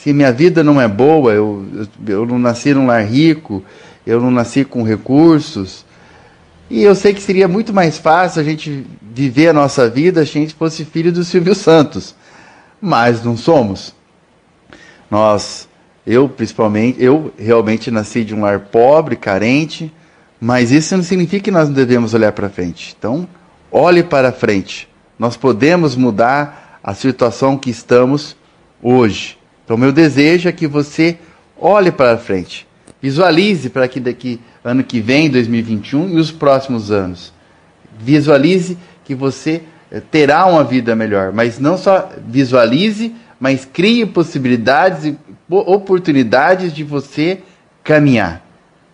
se 0.07 0.13
minha 0.13 0.31
vida 0.31 0.63
não 0.63 0.81
é 0.81 0.87
boa, 0.87 1.33
eu, 1.33 1.67
eu, 2.07 2.25
não 2.25 2.39
nasci 2.39 2.73
num 2.73 2.87
lar 2.87 3.05
rico, 3.05 3.65
eu 4.07 4.21
não 4.21 4.31
nasci 4.31 4.65
com 4.65 4.85
recursos. 4.85 5.85
E 6.71 6.81
eu 6.85 6.95
sei 6.95 7.13
que 7.13 7.21
seria 7.21 7.49
muito 7.49 7.75
mais 7.75 7.99
fácil 7.99 8.41
a 8.41 8.45
gente 8.45 8.87
viver 9.03 9.49
a 9.49 9.53
nossa 9.53 9.91
vida 9.91 10.25
se 10.25 10.39
a 10.39 10.41
gente 10.43 10.55
fosse 10.55 10.85
filho 10.85 11.11
do 11.11 11.25
Silvio 11.25 11.57
Santos. 11.57 12.15
Mas 12.81 13.25
não 13.25 13.37
somos. 13.37 13.97
Nós, 15.11 15.69
eu 16.07 16.29
principalmente, 16.29 17.03
eu 17.03 17.35
realmente 17.37 17.91
nasci 17.91 18.23
de 18.23 18.33
um 18.33 18.43
lar 18.43 18.61
pobre, 18.61 19.17
carente, 19.17 19.93
mas 20.41 20.71
isso 20.71 20.97
não 20.97 21.03
significa 21.03 21.43
que 21.43 21.51
nós 21.51 21.67
não 21.67 21.75
devemos 21.75 22.15
olhar 22.15 22.31
para 22.31 22.49
frente. 22.49 22.95
Então, 22.97 23.27
olhe 23.73 24.05
para 24.05 24.31
frente. 24.31 24.89
Nós 25.19 25.37
podemos 25.37 25.97
mudar 25.97 26.79
a 26.81 26.95
situação 26.95 27.59
que 27.59 27.71
estamos 27.71 28.37
hoje. 28.81 29.37
Então, 29.67 29.77
meu 29.77 29.91
desejo 29.91 30.49
é 30.49 30.53
que 30.53 30.69
você 30.69 31.19
olhe 31.59 31.91
para 31.91 32.17
frente. 32.17 32.69
Visualize 33.03 33.69
para 33.69 33.89
que 33.89 33.99
daqui 33.99 34.41
ano 34.63 34.85
que 34.85 35.01
vem, 35.01 35.29
2021 35.29 36.11
e 36.11 36.21
os 36.21 36.31
próximos 36.31 36.93
anos. 36.93 37.33
Visualize 37.99 38.79
que 39.05 39.13
você 39.13 39.63
eh, 39.91 40.01
terá 40.01 40.47
uma 40.47 40.63
vida 40.63 40.95
melhor, 40.95 41.33
mas 41.33 41.59
não 41.59 41.77
só 41.77 42.09
visualize, 42.29 43.13
mas 43.41 43.65
crie 43.65 44.07
possibilidades 44.07 45.05
e 45.05 45.19
oportunidades 45.51 46.73
de 46.73 46.85
você 46.85 47.41
caminhar. 47.83 48.47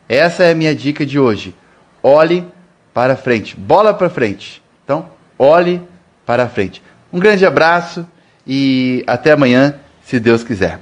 Essa 0.08 0.44
é 0.44 0.52
a 0.52 0.54
minha 0.54 0.74
dica 0.74 1.04
de 1.04 1.18
hoje. 1.18 1.54
Olhe 2.02 2.46
para 2.94 3.14
frente, 3.14 3.54
bola 3.56 3.92
para 3.92 4.08
frente. 4.08 4.62
Então, 4.84 5.06
olhe 5.38 5.82
para 6.24 6.48
frente. 6.48 6.82
Um 7.12 7.18
grande 7.18 7.44
abraço 7.44 8.06
e 8.46 9.04
até 9.06 9.32
amanhã, 9.32 9.76
se 10.04 10.18
Deus 10.20 10.42
quiser. 10.42 10.78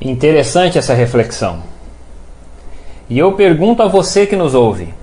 Interessante 0.00 0.78
essa 0.78 0.94
reflexão. 0.94 1.62
E 3.08 3.18
eu 3.18 3.32
pergunto 3.32 3.82
a 3.82 3.88
você 3.88 4.26
que 4.26 4.36
nos 4.36 4.54
ouve: 4.54 4.94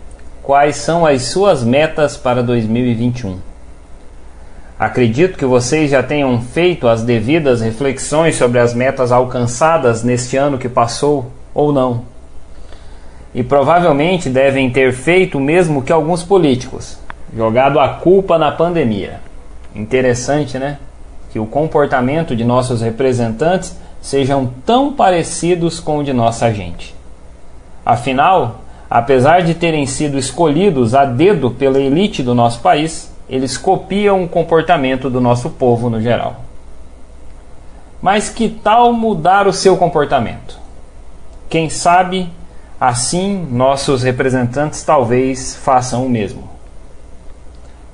quais 0.42 0.78
são 0.78 1.06
as 1.06 1.24
suas 1.24 1.64
metas 1.64 2.18
para 2.18 2.42
2021? 2.42 3.38
Acredito 4.80 5.38
que 5.38 5.46
vocês 5.46 5.92
já 5.92 6.02
tenham 6.02 6.40
feito 6.42 6.88
as 6.88 7.02
devidas 7.02 7.62
reflexões 7.62 8.36
sobre 8.36 8.60
as 8.60 8.74
metas 8.74 9.12
alcançadas 9.12 10.04
neste 10.04 10.38
ano 10.38 10.58
que 10.58 10.70
passou 10.70 11.32
ou 11.54 11.74
não. 11.74 12.06
E 13.34 13.44
provavelmente 13.44 14.30
devem 14.30 14.70
ter 14.70 14.94
feito 14.94 15.38
o 15.38 15.42
mesmo 15.42 15.82
que 15.82 15.92
alguns 15.92 16.24
políticos, 16.24 16.98
jogado 17.36 17.80
a 17.80 17.90
culpa 17.90 18.38
na 18.38 18.52
pandemia. 18.52 19.20
Interessante, 19.76 20.58
né? 20.58 20.78
Que 21.38 21.40
o 21.40 21.46
comportamento 21.46 22.36
de 22.36 22.44
nossos 22.44 22.82
representantes 22.82 23.78
sejam 24.02 24.52
tão 24.66 24.92
parecidos 24.92 25.80
com 25.80 26.00
o 26.00 26.04
de 26.04 26.12
nossa 26.12 26.52
gente. 26.52 26.96
Afinal, 27.86 28.62
apesar 28.90 29.44
de 29.44 29.54
terem 29.54 29.86
sido 29.86 30.18
escolhidos 30.18 30.96
a 30.96 31.06
dedo 31.06 31.52
pela 31.52 31.80
elite 31.80 32.24
do 32.24 32.34
nosso 32.34 32.60
país, 32.60 33.14
eles 33.30 33.56
copiam 33.56 34.24
o 34.24 34.28
comportamento 34.28 35.12
do 35.12 35.22
nosso 35.22 35.52
povo 35.52 35.92
no 35.92 36.02
geral. 36.02 36.38
Mas 38.02 38.30
que 38.30 38.50
tal 38.50 38.92
mudar 38.92 39.48
o 39.48 39.54
seu 39.54 39.78
comportamento? 39.78 40.58
Quem 41.48 41.70
sabe 41.70 42.32
assim 42.82 43.48
nossos 43.52 44.02
representantes 44.02 44.82
talvez 44.82 45.56
façam 45.56 46.04
o 46.04 46.10
mesmo. 46.10 46.50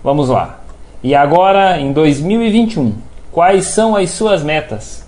Vamos 0.02 0.30
lá. 0.30 0.62
E 1.04 1.14
agora, 1.14 1.78
em 1.78 1.92
2021, 1.92 3.12
quais 3.34 3.66
são 3.66 3.96
as 3.96 4.12
suas 4.12 4.42
metas? 4.44 5.06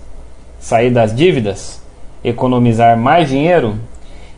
Sair 0.60 0.90
das 0.90 1.14
dívidas? 1.14 1.80
Economizar 2.22 2.96
mais 2.98 3.28
dinheiro? 3.28 3.76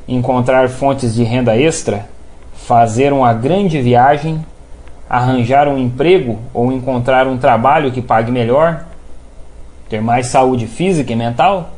Encontrar 0.06 0.68
fontes 0.68 1.14
de 1.14 1.24
renda 1.24 1.56
extra? 1.56 2.06
Fazer 2.54 3.12
uma 3.12 3.34
grande 3.34 3.80
viagem? 3.80 4.44
Arranjar 5.10 5.66
um 5.66 5.78
emprego 5.78 6.38
ou 6.54 6.70
encontrar 6.70 7.26
um 7.26 7.38
trabalho 7.38 7.90
que 7.90 8.00
pague 8.00 8.30
melhor? 8.30 8.84
Ter 9.88 10.00
mais 10.00 10.26
saúde 10.26 10.66
física 10.66 11.12
e 11.12 11.16
mental? 11.16 11.70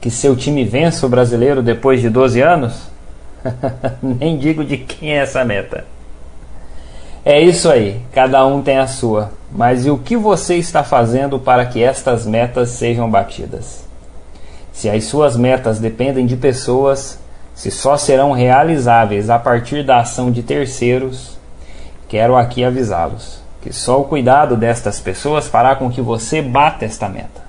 que 0.00 0.10
seu 0.10 0.36
time 0.36 0.64
vença 0.64 1.06
o 1.06 1.08
brasileiro 1.08 1.62
depois 1.62 2.00
de 2.00 2.08
12 2.08 2.40
anos? 2.40 2.88
Nem 4.02 4.38
digo 4.38 4.64
de 4.64 4.76
quem 4.76 5.12
é 5.12 5.22
essa 5.22 5.44
meta. 5.44 5.84
É 7.24 7.40
isso 7.40 7.70
aí, 7.70 8.00
cada 8.12 8.46
um 8.46 8.62
tem 8.62 8.78
a 8.78 8.86
sua. 8.86 9.32
Mas 9.50 9.86
e 9.86 9.90
o 9.90 9.98
que 9.98 10.16
você 10.16 10.56
está 10.56 10.84
fazendo 10.84 11.38
para 11.38 11.64
que 11.66 11.82
estas 11.82 12.26
metas 12.26 12.70
sejam 12.70 13.10
batidas? 13.10 13.84
Se 14.72 14.88
as 14.88 15.04
suas 15.04 15.36
metas 15.36 15.78
dependem 15.78 16.26
de 16.26 16.36
pessoas, 16.36 17.18
se 17.54 17.70
só 17.70 17.96
serão 17.96 18.32
realizáveis 18.32 19.30
a 19.30 19.38
partir 19.38 19.84
da 19.84 19.98
ação 19.98 20.30
de 20.30 20.42
terceiros, 20.42 21.38
quero 22.08 22.36
aqui 22.36 22.62
avisá-los 22.62 23.48
que 23.60 23.72
só 23.72 24.00
o 24.00 24.04
cuidado 24.04 24.56
destas 24.56 25.00
pessoas 25.00 25.48
fará 25.48 25.74
com 25.74 25.90
que 25.90 26.00
você 26.00 26.40
bata 26.40 26.84
esta 26.84 27.08
meta. 27.08 27.46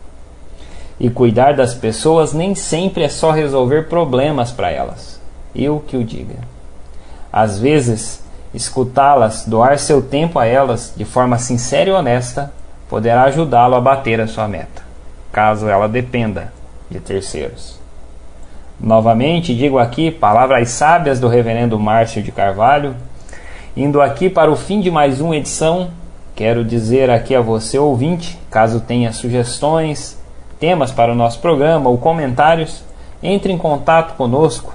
E 0.99 1.09
cuidar 1.09 1.53
das 1.53 1.73
pessoas 1.73 2.33
nem 2.33 2.55
sempre 2.55 3.03
é 3.03 3.09
só 3.09 3.31
resolver 3.31 3.87
problemas 3.87 4.51
para 4.51 4.71
elas. 4.71 5.19
Eu 5.55 5.79
que 5.79 5.95
o 5.95 6.03
diga. 6.03 6.35
Às 7.31 7.59
vezes, 7.59 8.21
escutá-las, 8.53 9.45
doar 9.45 9.77
seu 9.77 10.01
tempo 10.01 10.39
a 10.39 10.45
elas 10.45 10.93
de 10.95 11.05
forma 11.05 11.37
sincera 11.37 11.89
e 11.89 11.93
honesta, 11.93 12.51
poderá 12.89 13.23
ajudá-lo 13.23 13.75
a 13.75 13.81
bater 13.81 14.19
a 14.19 14.27
sua 14.27 14.47
meta, 14.47 14.81
caso 15.31 15.67
ela 15.67 15.87
dependa 15.87 16.51
de 16.89 16.99
terceiros. 16.99 17.79
Novamente, 18.79 19.53
digo 19.53 19.77
aqui 19.77 20.09
palavras 20.09 20.69
sábias 20.69 21.19
do 21.19 21.27
Reverendo 21.27 21.77
Márcio 21.77 22.23
de 22.23 22.31
Carvalho. 22.31 22.95
Indo 23.75 24.01
aqui 24.01 24.29
para 24.29 24.49
o 24.49 24.55
fim 24.55 24.79
de 24.79 24.89
mais 24.89 25.19
uma 25.19 25.35
edição, 25.35 25.89
quero 26.33 26.63
dizer 26.63 27.09
aqui 27.09 27.35
a 27.35 27.41
você, 27.41 27.77
ouvinte, 27.77 28.39
caso 28.49 28.79
tenha 28.79 29.11
sugestões, 29.11 30.17
temas 30.59 30.91
para 30.91 31.11
o 31.11 31.15
nosso 31.15 31.39
programa 31.39 31.89
ou 31.89 31.97
comentários, 31.97 32.81
entre 33.21 33.51
em 33.51 33.57
contato 33.57 34.15
conosco 34.15 34.73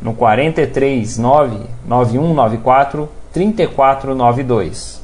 no 0.00 0.14
43 0.14 1.18
99194 1.18 3.08
3492. 3.32 5.02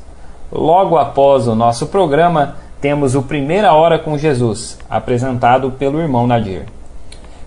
Logo 0.53 0.97
após 0.99 1.47
o 1.47 1.55
nosso 1.55 1.87
programa, 1.87 2.57
temos 2.81 3.15
o 3.15 3.23
Primeira 3.23 3.73
Hora 3.73 3.99
com 3.99 4.17
Jesus, 4.17 4.79
apresentado 4.89 5.71
pelo 5.73 6.01
irmão 6.01 6.27
Nadir. 6.27 6.65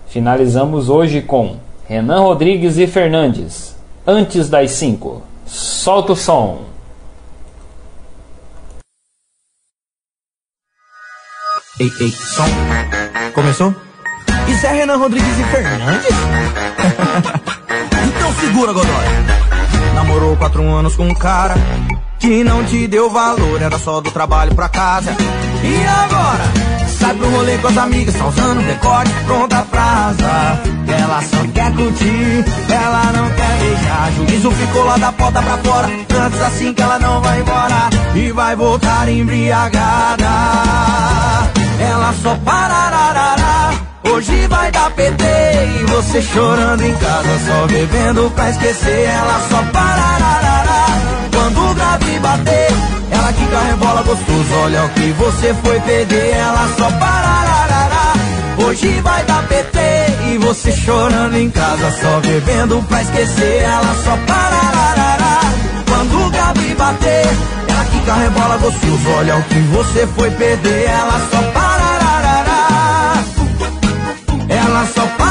Finalizamos 0.06 0.88
hoje 0.88 1.20
com 1.20 1.56
Renan 1.86 2.20
Rodrigues 2.20 2.78
e 2.78 2.86
Fernandes, 2.86 3.76
antes 4.06 4.48
das 4.48 4.70
5. 4.72 5.22
Solta 5.46 6.12
o 6.12 6.16
som! 6.16 6.62
Ei, 11.80 11.90
ei, 12.00 12.10
som. 12.10 12.44
Começou? 13.34 13.74
Isso 14.48 14.66
é 14.66 14.72
Renan 14.72 14.96
Rodrigues 14.96 15.38
e 15.38 15.44
Fernandes? 15.44 16.06
segura, 18.44 18.72
Godoy. 18.72 19.06
Namorou 19.94 20.36
quatro 20.36 20.62
anos 20.62 20.96
com 20.96 21.08
um 21.08 21.14
cara 21.14 21.54
que 22.18 22.44
não 22.44 22.64
te 22.64 22.86
deu 22.86 23.10
valor, 23.10 23.60
era 23.60 23.78
só 23.78 24.00
do 24.00 24.10
trabalho 24.10 24.54
pra 24.54 24.68
casa. 24.68 25.14
E 25.62 25.86
agora? 25.86 26.44
Sai 26.98 27.14
pro 27.14 27.30
rolê 27.30 27.58
com 27.58 27.68
as 27.68 27.76
amigas, 27.76 28.14
tá 28.14 28.26
usando 28.26 28.66
decote, 28.66 29.10
pronta 29.26 29.62
pra 29.70 29.82
azar. 29.82 30.62
Ela 30.86 31.22
só 31.22 31.36
quer 31.52 31.72
curtir, 31.74 32.44
ela 32.70 33.12
não 33.12 33.28
quer 33.30 33.58
beijar. 33.58 34.12
Juízo 34.16 34.50
ficou 34.50 34.84
lá 34.84 34.96
da 34.96 35.12
porta 35.12 35.42
pra 35.42 35.58
fora, 35.58 35.88
antes 36.24 36.40
assim 36.40 36.72
que 36.72 36.82
ela 36.82 36.98
não 36.98 37.20
vai 37.20 37.40
embora. 37.40 37.90
E 38.14 38.32
vai 38.32 38.56
voltar 38.56 39.08
embriagada. 39.08 40.24
Ela 41.78 42.14
só 42.22 42.34
parararará. 42.44 43.83
Hoje 44.14 44.46
vai 44.46 44.70
dar 44.70 44.92
PT 44.92 45.24
e 45.24 45.84
você 45.90 46.22
chorando 46.22 46.84
em 46.84 46.94
casa, 46.94 47.38
só 47.48 47.66
bebendo 47.66 48.30
pra 48.30 48.48
esquecer. 48.48 49.08
Ela 49.08 49.40
só 49.50 49.60
parararará. 49.72 50.86
Quando 51.32 51.70
o 51.70 51.74
grave 51.74 52.18
bater, 52.20 52.68
ela 53.10 53.32
quica 53.32 53.58
rebola 53.58 54.02
gostoso. 54.02 54.54
Olha 54.62 54.84
o 54.84 54.88
que 54.90 55.10
você 55.14 55.52
foi 55.64 55.80
perder. 55.80 56.30
Ela 56.30 56.68
só 56.78 56.90
parararará. 56.92 58.12
Hoje 58.64 59.00
vai 59.00 59.24
dar 59.24 59.42
PT 59.48 59.78
e 60.32 60.38
você 60.38 60.70
chorando 60.70 61.34
em 61.34 61.50
casa, 61.50 61.90
só 62.00 62.20
bebendo 62.20 62.80
pra 62.88 63.02
esquecer. 63.02 63.62
Ela 63.62 63.96
só 64.04 64.16
parararará 64.28 65.40
quando 65.88 66.24
o 66.24 66.30
Gabi 66.30 66.74
bater. 66.76 67.26
Ela 67.68 67.84
que 67.86 68.10
rebola 68.10 68.58
gostoso, 68.58 69.10
olha 69.18 69.36
o 69.38 69.42
que 69.42 69.58
você 69.58 70.06
foi 70.06 70.30
perder. 70.30 70.84
Ela 70.84 71.20
só 71.32 71.38
parararará. 71.38 71.63
Ela 74.84 75.23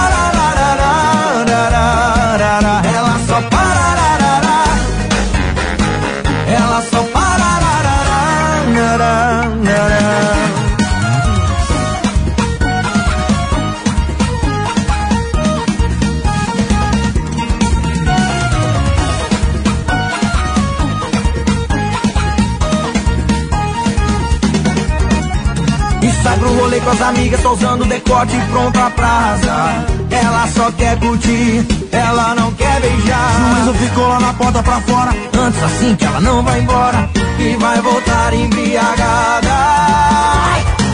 pro 26.94 26.98
rolê 26.98 26.98
com 26.98 26.98
as 26.98 27.02
amigas, 27.02 27.42
tô 27.42 27.52
usando 27.54 27.86
decote 27.86 28.38
pronta 28.52 28.90
pra 28.92 29.08
arrasar. 29.08 29.86
Ela 30.10 30.48
só 30.48 30.72
quer 30.72 31.00
curtir, 31.00 31.66
ela 31.92 32.36
não 32.36 32.52
quer 32.54 32.82
beijar. 32.82 33.32
Juízo 33.56 33.74
ficou 33.74 34.08
lá 34.08 34.20
na 34.20 34.34
porta 34.34 34.64
pra 34.64 34.82
fora, 34.82 35.12
antes 35.38 35.64
assim 35.64 35.96
que 35.96 36.06
ela 36.06 36.22
não 36.22 36.44
vai 36.44 36.60
embora 36.60 37.10
e 37.40 37.56
vai 37.58 37.82
voltar 37.82 38.34
embriagada. 38.34 39.50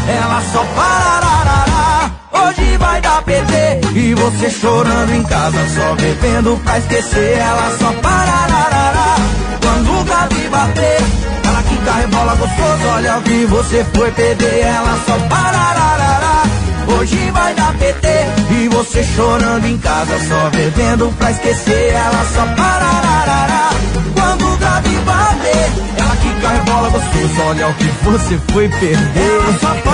Ela 0.08 0.42
só 0.52 0.64
parararará, 0.76 2.12
hoje 2.32 2.78
vai 2.78 3.02
dar 3.02 3.22
PT 3.24 3.82
e 3.94 4.16
você 4.16 4.50
chorando 4.50 5.14
em 5.14 5.24
casa, 5.24 5.58
só 5.76 5.96
bebendo 5.96 6.60
pra 6.64 6.78
esquecer. 6.78 7.38
Ela 7.38 7.78
só 7.78 7.92
parararará, 8.02 9.16
quando 9.62 10.02
o 10.02 10.04
Gabi 10.06 10.50
bater 10.50 11.29
que 11.90 12.02
rebola 12.02 12.36
gostoso, 12.36 12.88
olha 12.94 13.18
o 13.18 13.22
que 13.24 13.46
você 13.46 13.86
foi 13.96 14.12
perder. 14.12 14.60
Ela 14.62 15.00
só 15.06 15.18
parararará. 15.28 16.44
Hoje 16.88 17.32
vai 17.32 17.54
dar 17.56 17.74
PT 17.78 18.08
e 18.52 18.68
você 18.70 19.04
chorando 19.04 19.66
em 19.66 19.78
casa, 19.78 20.18
só 20.28 20.50
bebendo 20.50 21.14
pra 21.18 21.32
esquecer. 21.32 21.94
Ela 21.94 22.26
só 22.34 22.46
parararará. 22.56 23.70
Quando 24.14 24.54
o 24.54 24.58
grave 24.58 24.96
bater, 25.06 25.72
ela 25.98 26.16
que 26.18 26.28
rebola 26.48 26.90
gostoso, 26.90 27.42
olha 27.48 27.68
o 27.68 27.74
que 27.76 27.86
você 28.04 28.40
foi 28.52 28.70
perder. 28.70 29.00
Ela 29.16 29.60
só. 29.60 29.89